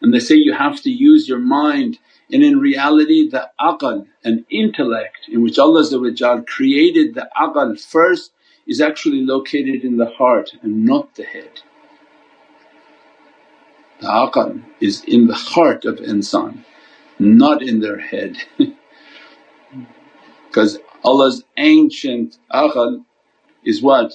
And 0.00 0.12
they 0.12 0.20
say 0.20 0.34
you 0.34 0.52
have 0.52 0.80
to 0.82 0.90
use 0.90 1.28
your 1.28 1.38
mind 1.38 1.98
and 2.32 2.42
in 2.42 2.58
reality 2.58 3.28
the 3.28 3.50
aql 3.60 4.06
and 4.24 4.44
intellect 4.50 5.28
in 5.28 5.42
which 5.42 5.58
Allah 5.58 5.84
created 6.46 7.14
the 7.14 7.28
aql 7.36 7.80
first 7.80 8.32
is 8.66 8.80
actually 8.80 9.24
located 9.24 9.84
in 9.84 9.96
the 9.98 10.10
heart 10.10 10.50
and 10.62 10.84
not 10.84 11.14
the 11.14 11.24
head. 11.24 11.60
The 14.00 14.08
aql 14.08 14.62
is 14.80 15.04
in 15.04 15.26
the 15.26 15.34
heart 15.34 15.84
of 15.84 15.96
insan 15.96 16.64
not 17.18 17.62
in 17.62 17.80
their 17.80 17.98
head 17.98 18.36
because 20.48 20.78
Allah's 21.04 21.44
ancient 21.56 22.38
aql 22.52 23.04
is 23.64 23.82
what? 23.82 24.12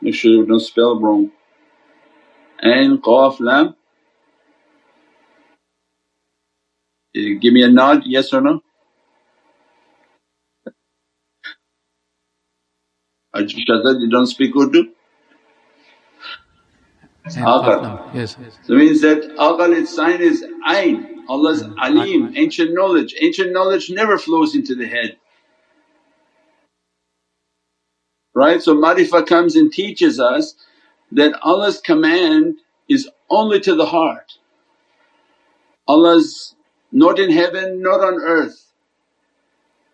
Make 0.00 0.14
sure 0.14 0.30
you 0.32 0.46
don't 0.46 0.60
spell 0.60 0.98
wrong. 1.00 1.30
Ain, 2.62 2.98
Qaf, 2.98 3.40
Lam. 3.40 3.74
Eh, 7.14 7.34
give 7.40 7.52
me 7.52 7.62
a 7.62 7.68
nod, 7.68 8.02
yes 8.06 8.32
or 8.32 8.40
no? 8.40 8.62
Shahzad, 13.34 14.00
you 14.00 14.10
don't 14.10 14.26
speak 14.26 14.54
Urdu? 14.56 14.92
Aqal. 17.26 18.14
Yes. 18.14 18.36
So 18.62 18.74
it 18.74 18.78
means 18.78 19.00
that 19.02 19.22
aqal 19.36 19.76
its 19.78 19.94
sign 19.94 20.20
is 20.20 20.44
ayn, 20.68 21.24
Allah's 21.28 21.62
alim, 21.80 22.32
ancient 22.36 22.74
knowledge. 22.74 23.14
Ancient 23.20 23.52
knowledge 23.52 23.90
never 23.90 24.18
flows 24.18 24.54
into 24.54 24.74
the 24.74 24.86
head. 24.86 25.16
Right? 28.34 28.62
So 28.62 28.74
marifa 28.74 29.26
comes 29.26 29.56
and 29.56 29.72
teaches 29.72 30.18
us 30.18 30.54
that 31.12 31.38
Allah's 31.42 31.80
command 31.80 32.56
is 32.88 33.08
only 33.28 33.60
to 33.60 33.74
the 33.74 33.86
heart. 33.86 34.38
Allah's 35.86 36.54
not 36.90 37.18
in 37.18 37.30
heaven, 37.30 37.82
not 37.82 38.00
on 38.00 38.14
earth 38.20 38.62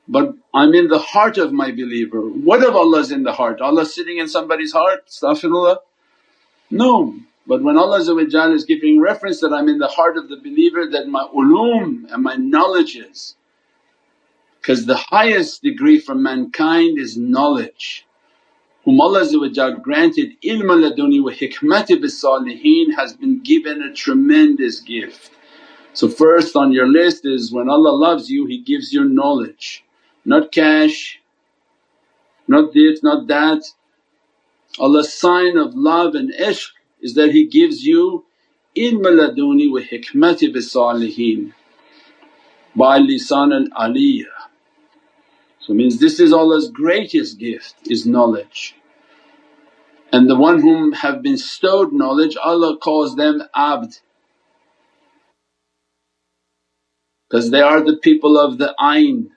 but 0.09 0.35
I'm 0.54 0.73
in 0.75 0.88
the 0.88 0.99
heart 0.99 1.37
of 1.37 1.52
my 1.52 1.71
believer. 1.71 2.23
What 2.23 2.62
if 2.62 2.75
Allah's 2.75 3.12
in 3.12 3.25
the 3.25 3.33
heart? 3.33 3.61
Allah 3.61 3.85
sitting 3.85 4.16
in 4.18 4.26
somebody's 4.26 4.73
heart, 4.73 5.07
astaghfirullah? 5.07 5.76
No, 6.71 7.14
but 7.47 7.62
when 7.62 7.76
Allah 7.76 8.00
is 8.00 8.64
giving 8.64 9.00
reference 9.00 9.40
that 9.40 9.52
I'm 9.52 9.68
in 9.68 9.78
the 9.78 9.87
heart 9.87 10.16
of 10.16 10.28
the 10.28 10.38
believer 10.38 10.87
that 10.90 11.09
my 11.09 11.26
ulum 11.35 12.11
and 12.12 12.23
my 12.23 12.37
knowledges 12.37 13.37
because 14.61 14.87
the 14.87 14.97
highest 14.97 15.62
degree 15.62 16.00
from 16.00 16.23
mankind 16.23 16.99
is 16.99 17.16
knowledge 17.16 18.07
whom 18.88 19.02
Allah 19.02 19.26
granted 19.83 20.40
ilm 20.40 20.68
laduni 20.83 21.23
wa 21.23 21.30
hikmati 21.30 22.00
bis 22.00 22.25
salihin 22.25 22.95
has 22.97 23.12
been 23.12 23.38
given 23.40 23.83
a 23.83 23.92
tremendous 23.92 24.80
gift. 24.80 25.30
So 25.92 26.09
first 26.09 26.57
on 26.57 26.73
your 26.73 26.87
list 26.88 27.26
is 27.26 27.52
when 27.52 27.68
Allah 27.68 27.90
loves 27.90 28.30
you 28.30 28.47
He 28.47 28.62
gives 28.62 28.90
you 28.90 29.04
knowledge 29.04 29.85
not 30.25 30.52
cash, 30.52 31.21
not 32.47 32.73
this, 32.73 33.02
not 33.02 33.26
that. 33.26 33.62
Allah's 34.78 35.12
sign 35.12 35.59
of 35.59 35.75
love 35.75 36.14
and 36.14 36.33
ishq 36.33 36.71
is 37.02 37.12
that 37.12 37.30
He 37.33 37.45
gives 37.47 37.85
you 37.85 38.25
ilm 38.75 39.02
laduni 39.02 39.71
wa 39.71 39.80
hikmati 39.80 40.50
bis-salihin 40.50 41.52
by 42.75 42.99
lisan 43.00 43.52
al-aliyah. 43.52 44.38
So 45.68 45.75
means 45.75 45.98
this 45.98 46.18
is 46.18 46.32
Allah's 46.32 46.70
greatest 46.70 47.38
gift 47.38 47.75
is 47.90 48.06
knowledge. 48.06 48.75
And 50.10 50.26
the 50.26 50.34
one 50.34 50.62
whom 50.62 50.92
have 50.92 51.20
bestowed 51.20 51.92
knowledge 51.92 52.38
Allah 52.42 52.78
calls 52.78 53.16
them 53.16 53.42
abd 53.54 53.98
because 57.28 57.50
they 57.50 57.60
are 57.60 57.82
the 57.82 57.98
people 57.98 58.38
of 58.38 58.56
the 58.56 58.75
ayn 58.80 59.28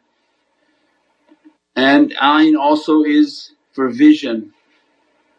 and 1.75 2.11
ayn 2.11 2.57
also 2.57 3.03
is 3.03 3.51
for 3.73 3.89
vision. 3.89 4.53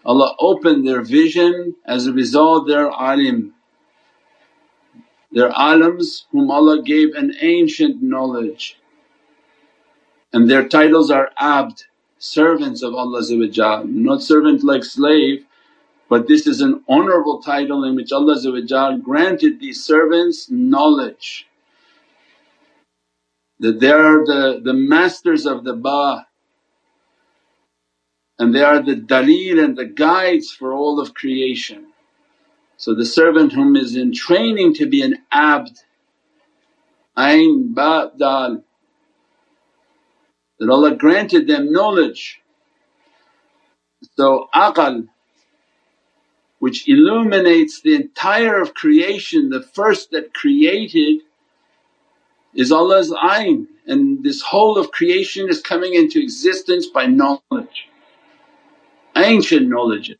Allah 0.05 0.37
opened 0.39 0.87
their 0.87 1.01
vision 1.01 1.75
as 1.87 2.07
a 2.07 2.13
result 2.13 2.69
they're 2.69 2.93
alim. 2.93 3.55
They're 5.31 5.53
alims 5.53 6.27
whom 6.33 6.51
Allah 6.51 6.83
gave 6.83 7.15
an 7.15 7.35
ancient 7.41 8.03
knowledge 8.03 8.77
and 10.33 10.49
their 10.49 10.67
titles 10.69 11.11
are 11.11 11.31
abd, 11.39 11.85
servants 12.19 12.83
of 12.83 12.95
Allah 12.95 13.23
not 13.87 14.23
servant 14.23 14.63
like 14.63 14.85
slave 14.85 15.45
but 16.09 16.29
this 16.29 16.47
is 16.47 16.61
an 16.61 16.85
honourable 16.89 17.41
title 17.41 17.85
in 17.85 17.97
which 17.97 18.13
Allah 18.13 18.99
granted 19.03 19.61
these 19.61 19.83
servants 19.83 20.51
knowledge 20.51 21.47
that 23.59 23.81
they 23.81 23.91
are 23.91 24.25
the, 24.27 24.61
the 24.63 24.75
masters 24.75 25.47
of 25.47 25.65
the 25.65 25.75
ba 25.75 26.27
and 28.39 28.55
they 28.55 28.63
are 28.63 28.83
the 28.83 28.97
daleel 28.97 29.65
and 29.65 29.77
the 29.77 29.87
guides 29.87 30.51
for 30.51 30.73
all 30.73 31.01
of 31.01 31.15
creation. 31.15 31.87
So 32.77 32.95
the 32.95 33.07
servant 33.07 33.53
whom 33.53 33.77
is 33.77 33.97
in 33.97 34.13
training 34.13 34.75
to 34.75 34.87
be 34.87 35.01
an 35.01 35.19
abd, 35.31 35.79
ayn 37.17 37.73
ba 37.73 38.13
dal, 38.19 38.65
that 40.63 40.71
Allah 40.71 40.95
granted 40.95 41.49
them 41.49 41.73
knowledge. 41.73 42.41
So 44.17 44.49
aqal 44.55 45.09
which 46.61 46.89
illuminates 46.89 47.81
the 47.81 47.97
entire 47.97 48.61
of 48.61 48.73
creation, 48.73 49.49
the 49.49 49.61
first 49.75 50.13
that 50.13 50.33
created 50.33 51.23
is 52.55 52.71
Allah's 52.71 53.11
ayn 53.11 53.67
and 53.89 54.23
this 54.23 54.41
whole 54.41 54.79
of 54.79 54.93
creation 54.93 55.49
is 55.49 55.61
coming 55.61 55.95
into 55.95 56.23
existence 56.23 56.87
by 56.87 57.07
knowledge, 57.07 57.89
ancient 59.17 59.69
knowledge. 59.69 60.15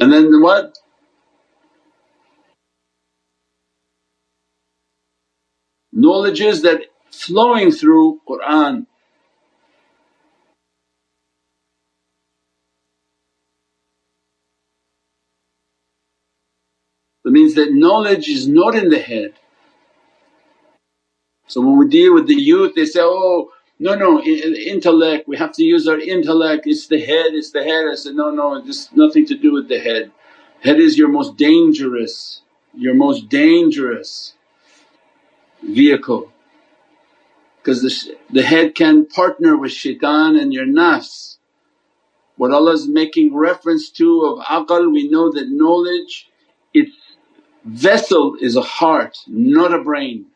And 0.00 0.12
then 0.12 0.32
what? 0.42 0.76
Knowledges 5.96 6.62
that 6.62 6.82
flowing 7.10 7.72
through 7.72 8.20
Qur'an 8.28 8.86
That 17.24 17.32
means 17.32 17.56
that 17.56 17.72
knowledge 17.74 18.28
is 18.28 18.46
not 18.46 18.76
in 18.76 18.88
the 18.88 19.00
head. 19.00 19.32
So 21.48 21.60
when 21.60 21.76
we 21.76 21.88
deal 21.88 22.14
with 22.14 22.28
the 22.28 22.36
youth 22.36 22.74
they 22.76 22.84
say, 22.84 23.00
oh 23.02 23.50
no 23.80 23.96
no 23.96 24.22
intellect, 24.22 25.26
we 25.26 25.36
have 25.36 25.52
to 25.54 25.64
use 25.64 25.88
our 25.88 25.98
intellect, 25.98 26.68
it's 26.68 26.86
the 26.86 27.00
head, 27.00 27.34
it's 27.34 27.50
the 27.50 27.64
head. 27.64 27.86
I 27.90 27.96
said, 27.96 28.14
no 28.14 28.30
no 28.30 28.62
this 28.62 28.90
nothing 28.94 29.26
to 29.26 29.36
do 29.36 29.52
with 29.52 29.68
the 29.68 29.80
head. 29.80 30.12
Head 30.62 30.78
is 30.78 30.96
your 30.96 31.08
most 31.08 31.36
dangerous, 31.36 32.42
your 32.76 32.94
most 32.94 33.28
dangerous 33.28 34.35
vehicle. 35.62 36.32
Because 37.58 37.82
the, 37.82 38.16
the 38.30 38.42
head 38.42 38.74
can 38.74 39.06
partner 39.06 39.56
with 39.56 39.72
shaitan 39.72 40.36
and 40.36 40.52
your 40.52 40.66
nafs. 40.66 41.38
What 42.36 42.52
Allah 42.52 42.72
is 42.72 42.88
making 42.88 43.34
reference 43.36 43.90
to 43.90 44.22
of 44.22 44.44
aql 44.46 44.92
we 44.92 45.08
know 45.08 45.32
that 45.32 45.48
knowledge 45.48 46.28
it's 46.74 46.92
Vessel 47.64 48.36
is 48.40 48.56
a 48.56 48.62
heart 48.62 49.18
not 49.28 49.74
a 49.74 49.82
brain. 49.82 50.26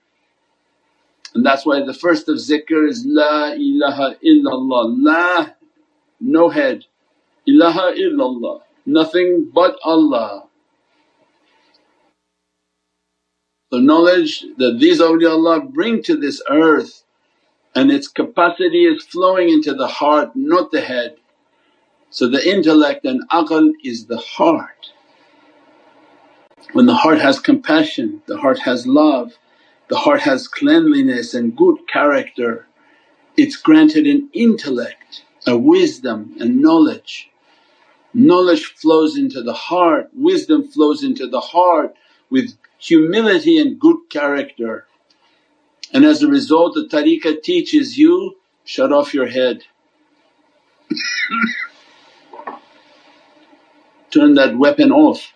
And 1.35 1.47
that's 1.47 1.67
why 1.67 1.85
the 1.85 1.95
first 1.95 2.29
of 2.29 2.37
zikr 2.37 2.89
is 2.89 3.05
La 3.07 3.53
ilaha 3.53 4.17
illallah, 4.25 4.97
La 4.99 5.47
no 6.21 6.49
head, 6.51 6.87
ilaha 7.47 7.93
illallah, 7.97 8.63
nothing 8.87 9.51
but 9.55 9.79
Allah. 9.85 10.45
So 13.71 13.79
knowledge 13.79 14.45
that 14.59 14.79
these 14.81 15.01
awliyaullah 15.01 15.73
bring 15.73 16.03
to 16.05 16.17
this 16.17 16.43
earth 16.51 17.05
and 17.75 17.93
its 17.93 18.09
capacity 18.09 18.85
is 18.87 19.05
flowing 19.05 19.49
into 19.49 19.75
the 19.75 19.87
heart 19.87 20.33
not 20.35 20.73
the 20.73 20.81
head. 20.81 21.17
So 22.11 22.29
the 22.29 22.47
intellect 22.49 23.05
and 23.05 23.29
aql 23.31 23.71
is 23.85 24.07
the 24.07 24.19
heart. 24.19 24.93
When 26.73 26.87
the 26.87 26.95
heart 26.95 27.21
has 27.21 27.39
compassion, 27.39 28.23
the 28.27 28.39
heart 28.39 28.59
has 28.61 28.87
love, 28.87 29.39
the 29.89 29.97
heart 29.99 30.21
has 30.23 30.49
cleanliness 30.49 31.35
and 31.35 31.57
good 31.57 31.77
character, 31.93 32.67
it's 33.37 33.57
granted 33.57 34.07
an 34.07 34.29
intellect, 34.33 35.25
a 35.47 35.57
wisdom 35.57 36.35
and 36.41 36.61
knowledge. 36.61 37.31
Knowledge 38.13 38.65
flows 38.65 39.17
into 39.17 39.43
the 39.43 39.55
heart, 39.55 40.11
wisdom 40.13 40.67
flows 40.67 41.05
into 41.05 41.29
the 41.29 41.41
heart 41.41 41.95
with 42.31 42.57
humility 42.81 43.59
and 43.59 43.79
good 43.79 43.99
character. 44.11 44.87
And 45.93 46.05
as 46.05 46.23
a 46.23 46.29
result 46.29 46.75
the 46.75 46.89
tariqah 46.89 47.43
teaches 47.43 47.99
you, 47.99 48.37
shut 48.65 48.93
off 48.93 49.15
your 49.15 49.27
head. 49.27 49.65
Turn 54.11 54.35
that 54.35 54.57
weapon 54.57 54.91
off. 54.91 55.33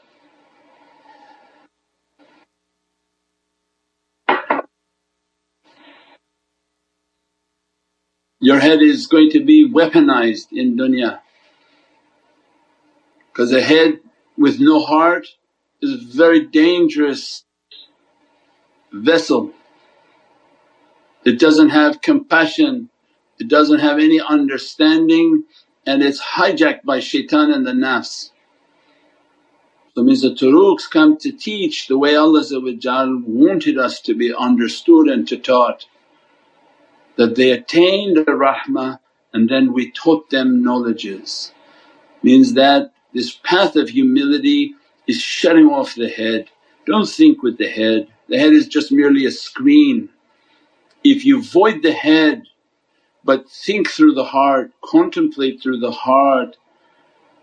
your 8.45 8.61
head 8.61 8.83
is 8.83 9.07
going 9.07 9.31
to 9.31 9.43
be 9.43 9.67
weaponized 9.67 10.53
in 10.53 10.77
dunya. 10.77 11.19
Because 13.33 13.53
a 13.53 13.63
head 13.63 14.01
with 14.37 14.61
no 14.61 14.81
heart 14.81 15.27
is 15.85 16.15
a 16.15 16.17
very 16.17 16.47
dangerous 16.47 17.45
vessel. 18.93 19.53
It 21.25 21.39
doesn't 21.39 21.71
have 21.71 22.03
compassion, 22.03 22.91
it 23.39 23.49
doesn't 23.49 23.81
have 23.81 23.99
any 23.99 24.21
understanding 24.21 25.45
and 25.87 26.03
it's 26.03 26.21
hijacked 26.21 26.85
by 26.85 27.01
shaitan 27.01 27.51
and 27.51 27.67
the 27.67 27.73
nafs. 27.73 28.31
So 29.95 30.03
means 30.03 30.23
the 30.23 30.31
turuqs 30.31 30.91
come 30.91 31.19
to 31.19 31.31
teach 31.31 31.87
the 31.87 31.99
way 31.99 32.17
Allah 32.17 32.43
wanted 33.27 33.79
us 33.79 34.01
to 34.01 34.15
be 34.15 34.35
understood 34.35 35.09
and 35.09 35.27
to 35.29 35.37
taught 35.37 35.87
that 37.17 37.37
they 37.37 37.51
attained 37.53 38.17
the 38.17 38.25
rahmah 38.25 38.99
and 39.33 39.49
then 39.49 39.73
we 39.73 39.91
taught 39.91 40.31
them 40.31 40.63
knowledges. 40.63 41.53
means 42.23 42.55
that 42.55 42.93
this 43.13 43.35
path 43.35 43.77
of 43.77 43.91
humility 43.91 44.75
is 45.07 45.21
shutting 45.21 45.67
off 45.67 45.95
the 45.95 46.09
head. 46.09 46.51
Don't 46.87 47.09
think 47.09 47.43
with 47.43 47.59
the 47.59 47.69
head, 47.69 48.09
the 48.29 48.39
head 48.39 48.53
is 48.53 48.69
just 48.69 48.93
merely 48.93 49.27
a 49.27 49.31
screen. 49.31 50.09
If 51.05 51.25
you 51.25 51.43
void 51.43 51.83
the 51.83 51.93
head 51.93 52.45
but 53.25 53.49
think 53.51 53.89
through 53.89 54.15
the 54.15 54.25
heart, 54.25 54.73
contemplate 54.85 55.63
through 55.63 55.81
the 55.81 55.93
heart 55.93 56.57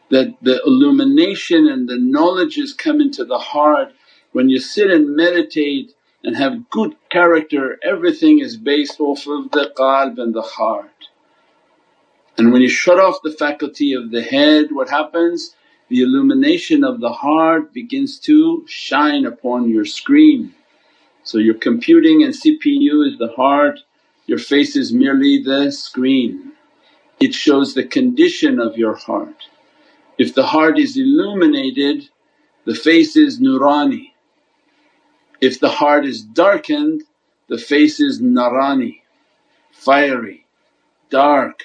that 0.09 0.35
the 0.41 0.61
illumination 0.65 1.67
and 1.67 1.89
the 1.89 1.97
knowledges 1.97 2.73
come 2.73 3.01
into 3.01 3.25
the 3.25 3.39
heart. 3.39 3.93
When 4.33 4.49
you 4.49 4.59
sit 4.59 4.91
and 4.91 5.15
meditate 5.15 5.93
and 6.23 6.35
have 6.37 6.69
good 6.69 6.95
character, 7.09 7.79
everything 7.83 8.39
is 8.39 8.57
based 8.57 8.99
off 8.99 9.27
of 9.27 9.51
the 9.51 9.73
qalb 9.77 10.19
and 10.19 10.33
the 10.33 10.41
heart. 10.41 10.89
And 12.37 12.51
when 12.51 12.61
you 12.61 12.69
shut 12.69 12.99
off 12.99 13.21
the 13.23 13.31
faculty 13.31 13.93
of 13.93 14.11
the 14.11 14.21
head, 14.21 14.71
what 14.71 14.89
happens? 14.89 15.55
The 15.91 16.03
illumination 16.03 16.85
of 16.85 17.01
the 17.01 17.11
heart 17.11 17.73
begins 17.73 18.17
to 18.19 18.63
shine 18.65 19.25
upon 19.25 19.69
your 19.69 19.83
screen. 19.83 20.55
So 21.23 21.37
your 21.37 21.55
computing 21.55 22.23
and 22.23 22.33
CPU 22.33 23.05
is 23.05 23.17
the 23.19 23.33
heart, 23.35 23.77
your 24.25 24.37
face 24.37 24.77
is 24.77 24.93
merely 24.93 25.43
the 25.43 25.69
screen. 25.69 26.53
It 27.19 27.33
shows 27.33 27.73
the 27.73 27.83
condition 27.83 28.57
of 28.57 28.77
your 28.77 28.95
heart. 28.95 29.49
If 30.17 30.33
the 30.33 30.45
heart 30.45 30.79
is 30.79 30.95
illuminated, 30.95 32.07
the 32.63 32.73
face 32.73 33.17
is 33.17 33.41
nurani. 33.41 34.13
If 35.41 35.59
the 35.59 35.71
heart 35.71 36.05
is 36.05 36.21
darkened, 36.21 37.03
the 37.49 37.57
face 37.57 37.99
is 37.99 38.21
narani, 38.21 39.01
fiery, 39.73 40.45
dark 41.09 41.63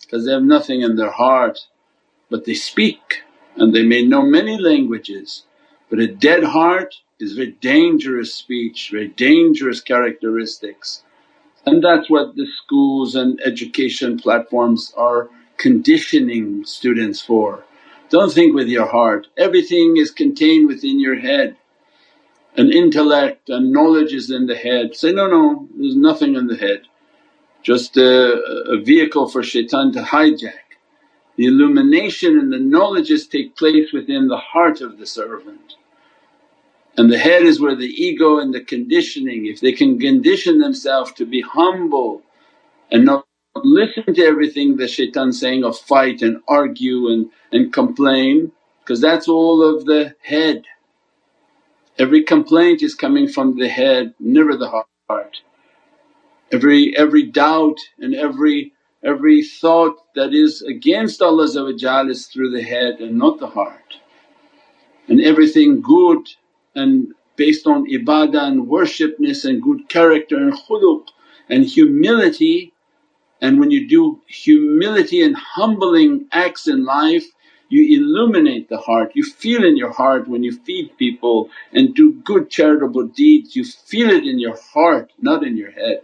because 0.00 0.24
they 0.24 0.32
have 0.32 0.42
nothing 0.42 0.80
in 0.80 0.96
their 0.96 1.10
heart 1.10 1.58
but 2.30 2.46
they 2.46 2.54
speak 2.54 3.24
and 3.56 3.74
they 3.74 3.84
may 3.84 4.02
know 4.02 4.22
many 4.22 4.58
languages. 4.58 5.44
But 5.90 6.00
a 6.00 6.06
dead 6.08 6.44
heart 6.44 6.96
is 7.20 7.34
very 7.34 7.52
dangerous 7.52 8.34
speech, 8.34 8.90
very 8.92 9.08
dangerous 9.08 9.80
characteristics. 9.80 11.02
And 11.66 11.82
that's 11.82 12.10
what 12.10 12.36
the 12.36 12.46
schools 12.46 13.14
and 13.14 13.40
education 13.44 14.18
platforms 14.18 14.92
are 14.96 15.30
conditioning 15.58 16.64
students 16.64 17.20
for. 17.20 17.64
Don't 18.10 18.32
think 18.32 18.54
with 18.54 18.68
your 18.68 18.86
heart, 18.86 19.28
everything 19.36 19.96
is 19.96 20.10
contained 20.10 20.68
within 20.68 21.00
your 21.00 21.18
head 21.18 21.56
and 22.56 22.72
intellect 22.72 23.48
and 23.48 23.72
knowledge 23.72 24.12
is 24.12 24.30
in 24.30 24.46
the 24.46 24.56
head. 24.56 24.96
Say, 24.96 25.12
no, 25.12 25.26
no, 25.26 25.68
there's 25.76 25.96
nothing 25.96 26.34
in 26.36 26.46
the 26.46 26.56
head, 26.56 26.82
just 27.62 27.96
a, 27.96 28.34
a 28.72 28.80
vehicle 28.80 29.28
for 29.28 29.42
shaitan 29.42 29.92
to 29.92 30.02
hijack. 30.02 30.65
The 31.36 31.46
illumination 31.46 32.38
and 32.38 32.52
the 32.52 32.58
knowledges 32.60 33.26
take 33.28 33.56
place 33.56 33.92
within 33.92 34.28
the 34.28 34.38
heart 34.38 34.80
of 34.82 34.98
the 34.98 35.06
servant. 35.06 35.74
And 36.96 37.12
the 37.12 37.18
head 37.18 37.42
is 37.42 37.60
where 37.60 37.76
the 37.76 37.86
ego 37.86 38.38
and 38.38 38.54
the 38.54 38.62
conditioning, 38.64 39.46
if 39.46 39.60
they 39.60 39.72
can 39.72 39.98
condition 39.98 40.58
themselves 40.60 41.12
to 41.14 41.26
be 41.26 41.42
humble 41.42 42.22
and 42.90 43.04
not 43.04 43.26
listen 43.56 44.14
to 44.14 44.24
everything 44.24 44.76
the 44.76 44.88
shaitan's 44.88 45.40
saying 45.40 45.64
of 45.64 45.78
fight 45.78 46.22
and 46.22 46.38
argue 46.48 47.08
and, 47.10 47.30
and 47.52 47.72
complain 47.72 48.52
because 48.80 49.00
that's 49.00 49.28
all 49.28 49.62
of 49.62 49.86
the 49.86 50.14
head. 50.22 50.64
Every 51.98 52.24
complaint 52.24 52.82
is 52.82 52.94
coming 52.94 53.28
from 53.28 53.58
the 53.58 53.68
head, 53.68 54.14
never 54.20 54.56
the 54.56 54.84
heart. 55.08 55.36
Every, 56.52 56.96
every 56.96 57.24
doubt 57.24 57.78
and 57.98 58.14
every, 58.14 58.72
every 59.06 59.42
thought 59.42 59.96
that 60.16 60.34
is 60.34 60.62
against 60.62 61.22
Allah 61.22 61.44
is 61.44 62.26
through 62.26 62.50
the 62.50 62.62
head 62.62 63.00
and 63.00 63.16
not 63.16 63.38
the 63.38 63.46
heart. 63.46 63.98
And 65.08 65.20
everything 65.20 65.80
good 65.80 66.28
and 66.74 67.14
based 67.36 67.66
on 67.66 67.88
ibadah 67.88 68.42
and 68.42 68.66
worshipness 68.66 69.44
and 69.44 69.62
good 69.62 69.88
character 69.88 70.36
and 70.36 70.52
khuluq 70.52 71.06
and 71.48 71.64
humility. 71.64 72.72
And 73.40 73.60
when 73.60 73.70
you 73.70 73.86
do 73.88 74.20
humility 74.26 75.22
and 75.22 75.36
humbling 75.36 76.26
acts 76.32 76.66
in 76.66 76.84
life, 76.84 77.26
you 77.68 77.98
illuminate 77.98 78.68
the 78.68 78.78
heart. 78.78 79.12
You 79.14 79.24
feel 79.24 79.64
in 79.64 79.76
your 79.76 79.92
heart 79.92 80.28
when 80.28 80.42
you 80.42 80.52
feed 80.52 80.96
people 80.96 81.50
and 81.72 81.94
do 81.94 82.12
good 82.24 82.50
charitable 82.50 83.06
deeds, 83.08 83.54
you 83.54 83.64
feel 83.64 84.10
it 84.10 84.24
in 84.24 84.38
your 84.38 84.56
heart, 84.56 85.12
not 85.20 85.44
in 85.44 85.56
your 85.56 85.70
head. 85.70 86.00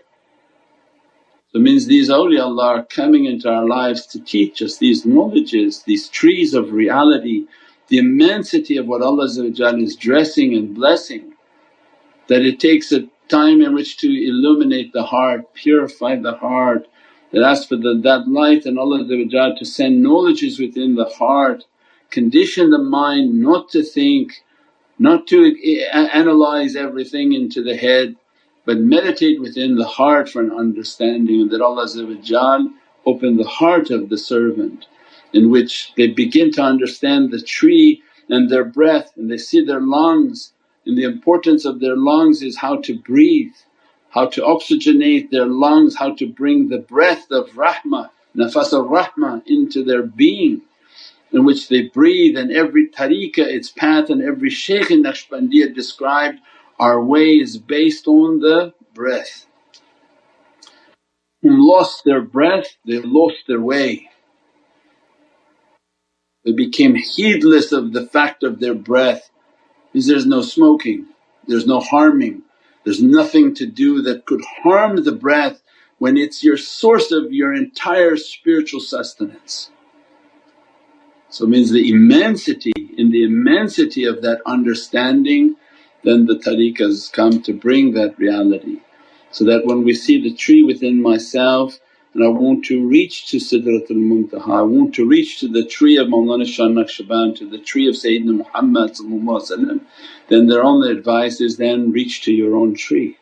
So 1.52 1.58
means 1.58 1.86
these 1.86 2.08
awliyaullah 2.08 2.64
are 2.64 2.84
coming 2.84 3.26
into 3.26 3.50
our 3.50 3.66
lives 3.66 4.06
to 4.06 4.20
teach 4.20 4.62
us 4.62 4.78
these 4.78 5.04
knowledges, 5.04 5.82
these 5.82 6.08
trees 6.08 6.54
of 6.54 6.72
reality 6.72 7.46
the 7.88 7.98
immensity 7.98 8.78
of 8.78 8.86
what 8.86 9.02
Allah 9.02 9.26
is 9.26 9.96
dressing 9.96 10.54
and 10.54 10.74
blessing 10.74 11.34
that 12.28 12.40
it 12.40 12.58
takes 12.58 12.90
a 12.90 13.06
time 13.28 13.60
in 13.60 13.74
which 13.74 13.98
to 13.98 14.08
illuminate 14.08 14.94
the 14.94 15.02
heart, 15.02 15.52
purify 15.52 16.16
the 16.16 16.34
heart, 16.34 16.86
that 17.32 17.42
asks 17.42 17.66
for 17.66 17.76
the, 17.76 18.00
that 18.02 18.28
light 18.28 18.64
and 18.64 18.78
Allah 18.78 19.06
to 19.06 19.64
send 19.64 20.02
knowledges 20.02 20.58
within 20.58 20.94
the 20.94 21.04
heart, 21.04 21.64
condition 22.10 22.70
the 22.70 22.78
mind 22.78 23.40
not 23.40 23.68
to 23.70 23.82
think, 23.82 24.44
not 24.98 25.26
to 25.26 25.54
analyze 25.92 26.76
everything 26.76 27.34
into 27.34 27.62
the 27.62 27.76
head 27.76 28.16
but 28.64 28.78
meditate 28.78 29.40
within 29.40 29.76
the 29.76 29.86
heart 29.86 30.28
for 30.28 30.40
an 30.40 30.52
understanding 30.52 31.42
and 31.42 31.50
that 31.50 31.60
Allah 31.60 31.86
open 33.04 33.36
the 33.36 33.48
heart 33.48 33.90
of 33.90 34.08
the 34.08 34.18
servant 34.18 34.86
in 35.32 35.50
which 35.50 35.92
they 35.96 36.06
begin 36.08 36.52
to 36.52 36.62
understand 36.62 37.30
the 37.30 37.40
tree 37.40 38.02
and 38.28 38.48
their 38.48 38.64
breath 38.64 39.12
and 39.16 39.30
they 39.30 39.38
see 39.38 39.64
their 39.64 39.80
lungs 39.80 40.52
and 40.86 40.96
the 40.96 41.04
importance 41.04 41.64
of 41.64 41.80
their 41.80 41.96
lungs 41.96 42.42
is 42.42 42.58
how 42.58 42.76
to 42.76 42.98
breathe, 42.98 43.54
how 44.10 44.26
to 44.26 44.42
oxygenate 44.42 45.30
their 45.30 45.46
lungs, 45.46 45.96
how 45.96 46.14
to 46.14 46.26
bring 46.26 46.68
the 46.68 46.78
breath 46.78 47.30
of 47.30 47.50
rahmah, 47.50 48.10
nafas 48.36 48.72
of 48.72 48.86
rahmah 48.86 49.42
into 49.46 49.84
their 49.84 50.02
being 50.02 50.62
in 51.32 51.44
which 51.44 51.68
they 51.68 51.82
breathe 51.82 52.36
and 52.36 52.52
every 52.52 52.88
tariqah 52.88 53.38
its 53.38 53.70
path 53.70 54.10
and 54.10 54.22
every 54.22 54.50
shaykh 54.50 54.90
in 54.90 55.02
Naqshbandiyya 55.02 55.74
described 55.74 56.40
our 56.78 57.02
way 57.02 57.32
is 57.32 57.58
based 57.58 58.08
on 58.08 58.40
the 58.40 58.74
breath. 58.94 59.46
Whom 61.42 61.60
lost 61.60 62.04
their 62.04 62.22
breath 62.22 62.76
they 62.86 63.00
lost 63.00 63.38
their 63.48 63.60
way. 63.60 64.10
They 66.44 66.52
became 66.52 66.94
heedless 66.94 67.72
of 67.72 67.92
the 67.92 68.06
fact 68.06 68.42
of 68.42 68.60
their 68.60 68.74
breath 68.74 69.30
because 69.92 70.06
there's 70.06 70.26
no 70.26 70.42
smoking, 70.42 71.06
there's 71.46 71.66
no 71.66 71.80
harming, 71.80 72.42
there's 72.84 73.02
nothing 73.02 73.54
to 73.56 73.66
do 73.66 74.02
that 74.02 74.26
could 74.26 74.42
harm 74.62 75.04
the 75.04 75.12
breath 75.12 75.62
when 75.98 76.16
it's 76.16 76.42
your 76.42 76.56
source 76.56 77.12
of 77.12 77.32
your 77.32 77.54
entire 77.54 78.16
spiritual 78.16 78.80
sustenance. 78.80 79.70
So 81.30 81.46
means 81.46 81.70
the 81.70 81.90
immensity, 81.90 82.72
in 82.96 83.10
the 83.10 83.24
immensity 83.24 84.04
of 84.04 84.22
that 84.22 84.40
understanding 84.46 85.56
then 86.04 86.26
the 86.26 86.36
tariqahs 86.36 87.12
come 87.12 87.42
to 87.42 87.52
bring 87.52 87.94
that 87.94 88.18
reality. 88.18 88.80
So 89.30 89.44
that 89.44 89.64
when 89.64 89.84
we 89.84 89.94
see 89.94 90.20
the 90.20 90.34
tree 90.34 90.62
within 90.62 91.00
myself 91.00 91.78
and 92.14 92.22
I 92.22 92.28
want 92.28 92.64
to 92.66 92.86
reach 92.86 93.28
to 93.28 93.38
Sidratul 93.38 93.96
Muntaha, 93.96 94.58
I 94.58 94.62
want 94.62 94.94
to 94.96 95.06
reach 95.06 95.40
to 95.40 95.48
the 95.48 95.64
tree 95.64 95.96
of 95.96 96.08
Mawlana 96.08 96.46
Shah 96.46 96.64
Naqshband, 96.64 97.36
to 97.36 97.48
the 97.48 97.58
tree 97.58 97.88
of 97.88 97.94
Sayyidina 97.94 98.36
Muhammad 98.36 98.96
then 100.28 100.46
their 100.46 100.62
only 100.62 100.90
advice 100.90 101.40
is 101.40 101.56
then 101.56 101.92
reach 101.92 102.22
to 102.22 102.32
your 102.32 102.54
own 102.56 102.74
tree. 102.74 103.16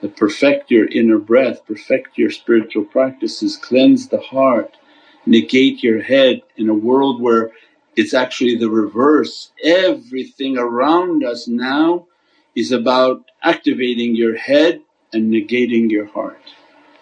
That 0.00 0.16
perfect 0.16 0.70
your 0.70 0.86
inner 0.86 1.18
breath, 1.18 1.66
perfect 1.66 2.16
your 2.18 2.30
spiritual 2.30 2.84
practices, 2.84 3.56
cleanse 3.56 4.08
the 4.08 4.20
heart, 4.20 4.76
negate 5.24 5.82
your 5.82 6.02
head 6.02 6.42
in 6.56 6.68
a 6.68 6.74
world 6.74 7.20
where 7.20 7.50
it's 7.96 8.14
actually 8.14 8.56
the 8.56 8.70
reverse. 8.70 9.52
Everything 9.64 10.58
around 10.58 11.24
us 11.24 11.48
now 11.48 12.06
is 12.54 12.72
about 12.72 13.24
activating 13.42 14.14
your 14.14 14.36
head 14.36 14.82
and 15.12 15.32
negating 15.32 15.90
your 15.90 16.06
heart. 16.06 16.40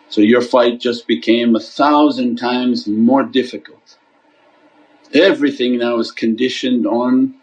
So 0.09 0.21
your 0.21 0.43
fight 0.43 0.81
just 0.81 1.07
became 1.07 1.57
a 1.57 1.61
thousand 1.61 2.37
times 2.37 2.87
more 2.87 3.25
difficult. 3.25 3.99
Everything 5.13 5.79
now 5.79 5.99
is 5.99 6.13
conditioned 6.13 6.87
on 6.87 7.35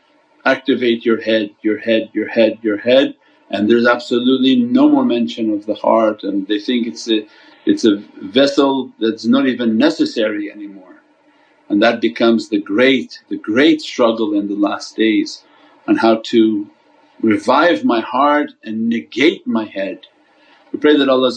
activate 0.46 1.06
your 1.06 1.22
head, 1.22 1.52
your 1.62 1.78
head, 1.78 2.10
your 2.14 2.28
head, 2.28 2.60
your 2.64 2.78
head 2.78 3.16
and 3.52 3.70
there's 3.70 3.86
absolutely 3.86 4.56
no 4.56 4.90
more 4.90 5.06
mention 5.06 5.52
of 5.54 5.66
the 5.66 5.76
heart 5.76 6.24
and 6.24 6.48
they 6.48 6.60
think 6.60 6.88
it's 6.88 7.10
a, 7.10 7.28
it's 7.66 7.86
a 7.86 7.98
vessel 8.22 8.92
that's 9.00 9.26
not 9.26 9.48
even 9.48 9.78
necessary 9.78 10.52
anymore. 10.52 11.01
And 11.72 11.82
that 11.82 12.02
becomes 12.02 12.50
the 12.50 12.62
great, 12.62 13.24
the 13.30 13.38
great 13.38 13.82
struggle 13.82 14.36
in 14.36 14.48
the 14.48 14.56
last 14.56 14.98
days 14.98 15.44
on 15.88 15.98
how 15.98 16.22
to 16.26 16.70
revive 17.22 17.86
my 17.86 18.02
heart 18.02 18.52
and 18.64 18.90
negate 18.90 19.48
my 19.48 19.66
head 19.66 20.02
we 20.72 20.80
pray 20.80 20.96
that 20.96 21.10
Allah 21.10 21.32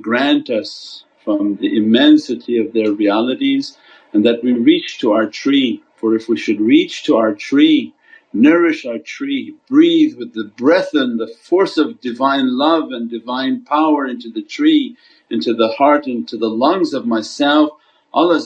grant 0.00 0.48
us 0.48 1.04
from 1.24 1.56
the 1.56 1.76
immensity 1.76 2.58
of 2.58 2.72
their 2.72 2.92
realities 2.92 3.76
and 4.12 4.24
that 4.24 4.44
we 4.44 4.52
reach 4.52 5.00
to 5.00 5.12
our 5.12 5.26
tree. 5.26 5.82
For 5.96 6.14
if 6.14 6.28
we 6.28 6.36
should 6.36 6.60
reach 6.60 7.02
to 7.04 7.16
our 7.16 7.34
tree, 7.34 7.92
nourish 8.32 8.86
our 8.86 8.98
tree, 8.98 9.56
breathe 9.68 10.16
with 10.18 10.34
the 10.34 10.44
breath 10.44 10.90
and 10.92 11.18
the 11.18 11.26
force 11.26 11.78
of 11.78 12.00
Divine 12.00 12.56
love 12.56 12.92
and 12.92 13.10
Divine 13.10 13.64
power 13.64 14.06
into 14.06 14.30
the 14.30 14.42
tree, 14.42 14.96
into 15.30 15.52
the 15.52 15.68
heart, 15.68 16.06
into 16.06 16.36
the 16.36 16.50
lungs 16.50 16.94
of 16.94 17.06
myself, 17.06 17.70
Allah 18.16 18.40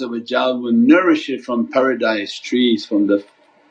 will 0.58 0.72
nourish 0.72 1.30
it 1.30 1.44
from 1.44 1.68
paradise 1.68 2.36
trees, 2.40 2.84
from 2.84 3.06
the 3.06 3.24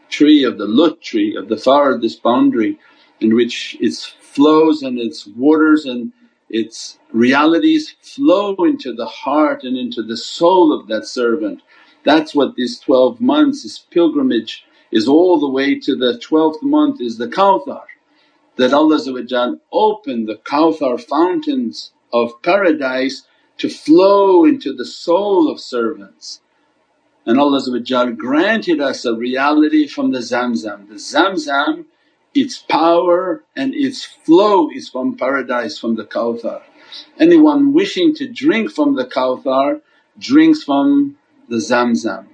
tree 0.08 0.46
of 0.46 0.58
the 0.58 0.66
lote 0.66 1.02
tree 1.02 1.36
of 1.36 1.50
the 1.50 1.58
farthest 1.58 2.24
boundary 2.24 2.80
in 3.20 3.36
which 3.36 3.76
its 3.82 4.06
flows 4.06 4.82
and 4.82 4.98
its 4.98 5.28
waters 5.28 5.86
and 5.86 6.14
its 6.50 7.00
realities 7.12 7.96
flow 8.02 8.56
into 8.60 8.94
the 8.94 9.08
heart 9.08 9.66
and 9.66 9.76
into 9.78 10.02
the 10.02 10.16
soul 10.16 10.72
of 10.72 10.88
that 10.88 11.06
servant. 11.06 11.62
That's 12.06 12.34
what 12.34 12.56
these 12.56 12.80
12 12.80 13.20
months, 13.20 13.64
this 13.64 13.80
pilgrimage 13.80 14.64
is 14.92 15.06
all 15.06 15.38
the 15.38 15.50
way 15.50 15.78
to 15.82 15.98
the 15.98 16.18
12th 16.18 16.64
month 16.64 17.02
is 17.02 17.18
the 17.18 17.28
Kawthar 17.28 17.84
that 18.56 18.74
Allah 18.74 19.58
opened 19.74 20.30
the 20.30 20.40
Kawthar 20.46 20.98
fountains 20.98 21.92
of 22.14 22.42
paradise 22.42 23.24
to 23.60 23.70
flow 23.70 24.46
into 24.46 24.74
the 24.74 24.86
soul 24.86 25.50
of 25.52 25.60
servants. 25.60 26.42
And 27.26 27.40
Allah 27.40 27.62
granted 28.18 28.82
us 28.82 29.06
a 29.06 29.14
reality 29.14 29.88
from 29.88 30.12
the 30.12 30.20
Zamzam. 30.20 30.88
The 30.88 30.96
Zamzam 30.96 31.86
its 32.34 32.60
power 32.60 33.44
and 33.56 33.74
its 33.74 34.06
flow 34.06 34.70
is 34.70 34.90
from 34.90 35.18
paradise 35.18 35.78
from 35.80 35.96
the 35.96 36.06
Kawthar. 36.06 36.62
Anyone 37.20 37.74
wishing 37.74 38.14
to 38.16 38.28
drink 38.28 38.72
from 38.72 38.96
the 38.96 39.06
Kawthar 39.06 39.82
drinks 40.18 40.64
from 40.64 41.18
the 41.48 41.58
Zamzam. 41.58 42.28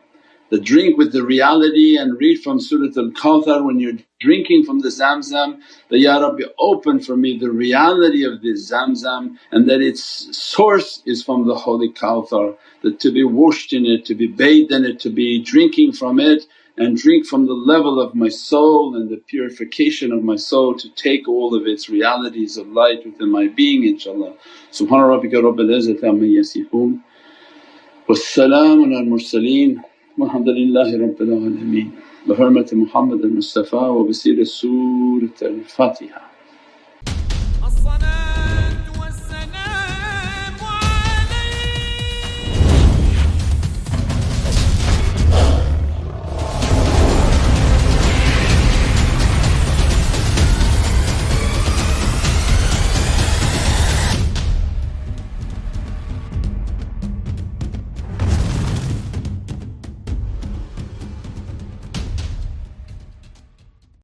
The 0.51 0.59
drink 0.59 0.97
with 0.97 1.11
the 1.11 1.23
reality 1.23 1.97
and 1.97 2.19
read 2.19 2.41
from 2.43 2.59
Surat 2.59 2.95
al-Kawthar 2.95 3.65
when 3.65 3.79
you're 3.79 3.97
drinking 4.19 4.63
from 4.63 4.79
the 4.79 4.89
Zamzam 4.89 5.59
that, 5.89 5.97
Ya 5.97 6.19
Rabbi 6.19 6.43
open 6.59 6.99
for 6.99 7.17
me 7.17 7.37
the 7.37 7.49
reality 7.49 8.23
of 8.23 8.43
this 8.43 8.71
Zamzam 8.71 9.37
and 9.51 9.67
that 9.67 9.81
its 9.81 10.03
source 10.37 11.01
is 11.07 11.23
from 11.23 11.47
the 11.47 11.55
Holy 11.55 11.91
Kawthar, 11.91 12.55
that 12.83 12.99
to 12.99 13.11
be 13.11 13.23
washed 13.23 13.73
in 13.73 13.87
it, 13.87 14.05
to 14.05 14.13
be 14.13 14.27
bathed 14.27 14.71
in 14.71 14.85
it, 14.85 14.99
to 14.99 15.09
be 15.09 15.41
drinking 15.41 15.93
from 15.93 16.19
it 16.19 16.45
and 16.77 16.95
drink 16.95 17.25
from 17.25 17.47
the 17.47 17.53
level 17.53 17.99
of 17.99 18.13
my 18.13 18.29
soul 18.29 18.95
and 18.95 19.09
the 19.09 19.17
purification 19.17 20.11
of 20.11 20.23
my 20.23 20.35
soul 20.35 20.75
to 20.75 20.89
take 20.91 21.27
all 21.27 21.55
of 21.55 21.65
its 21.65 21.89
realities 21.89 22.57
of 22.57 22.67
light 22.67 23.03
within 23.05 23.31
my 23.31 23.47
being 23.47 23.81
inshaAllah. 23.81 24.35
Subhana 24.71 25.09
rabbika 25.09 25.41
rabbil 25.41 25.71
izzati 25.73 26.03
amma 26.03 26.25
yasifoon 26.25 27.01
wa 28.07 28.15
salaamun 28.15 28.95
al 28.95 29.05
mursaleen 29.05 29.83
walhamdulillahi 30.17 30.99
rabbil 31.03 31.31
alameen 31.37 31.91
bi 32.27 32.33
hurmati 32.39 32.75
Muhammad 32.75 33.19
al 33.23 33.29
Mustafa 33.39 33.77
wa 33.95 34.03
bi 34.07 34.13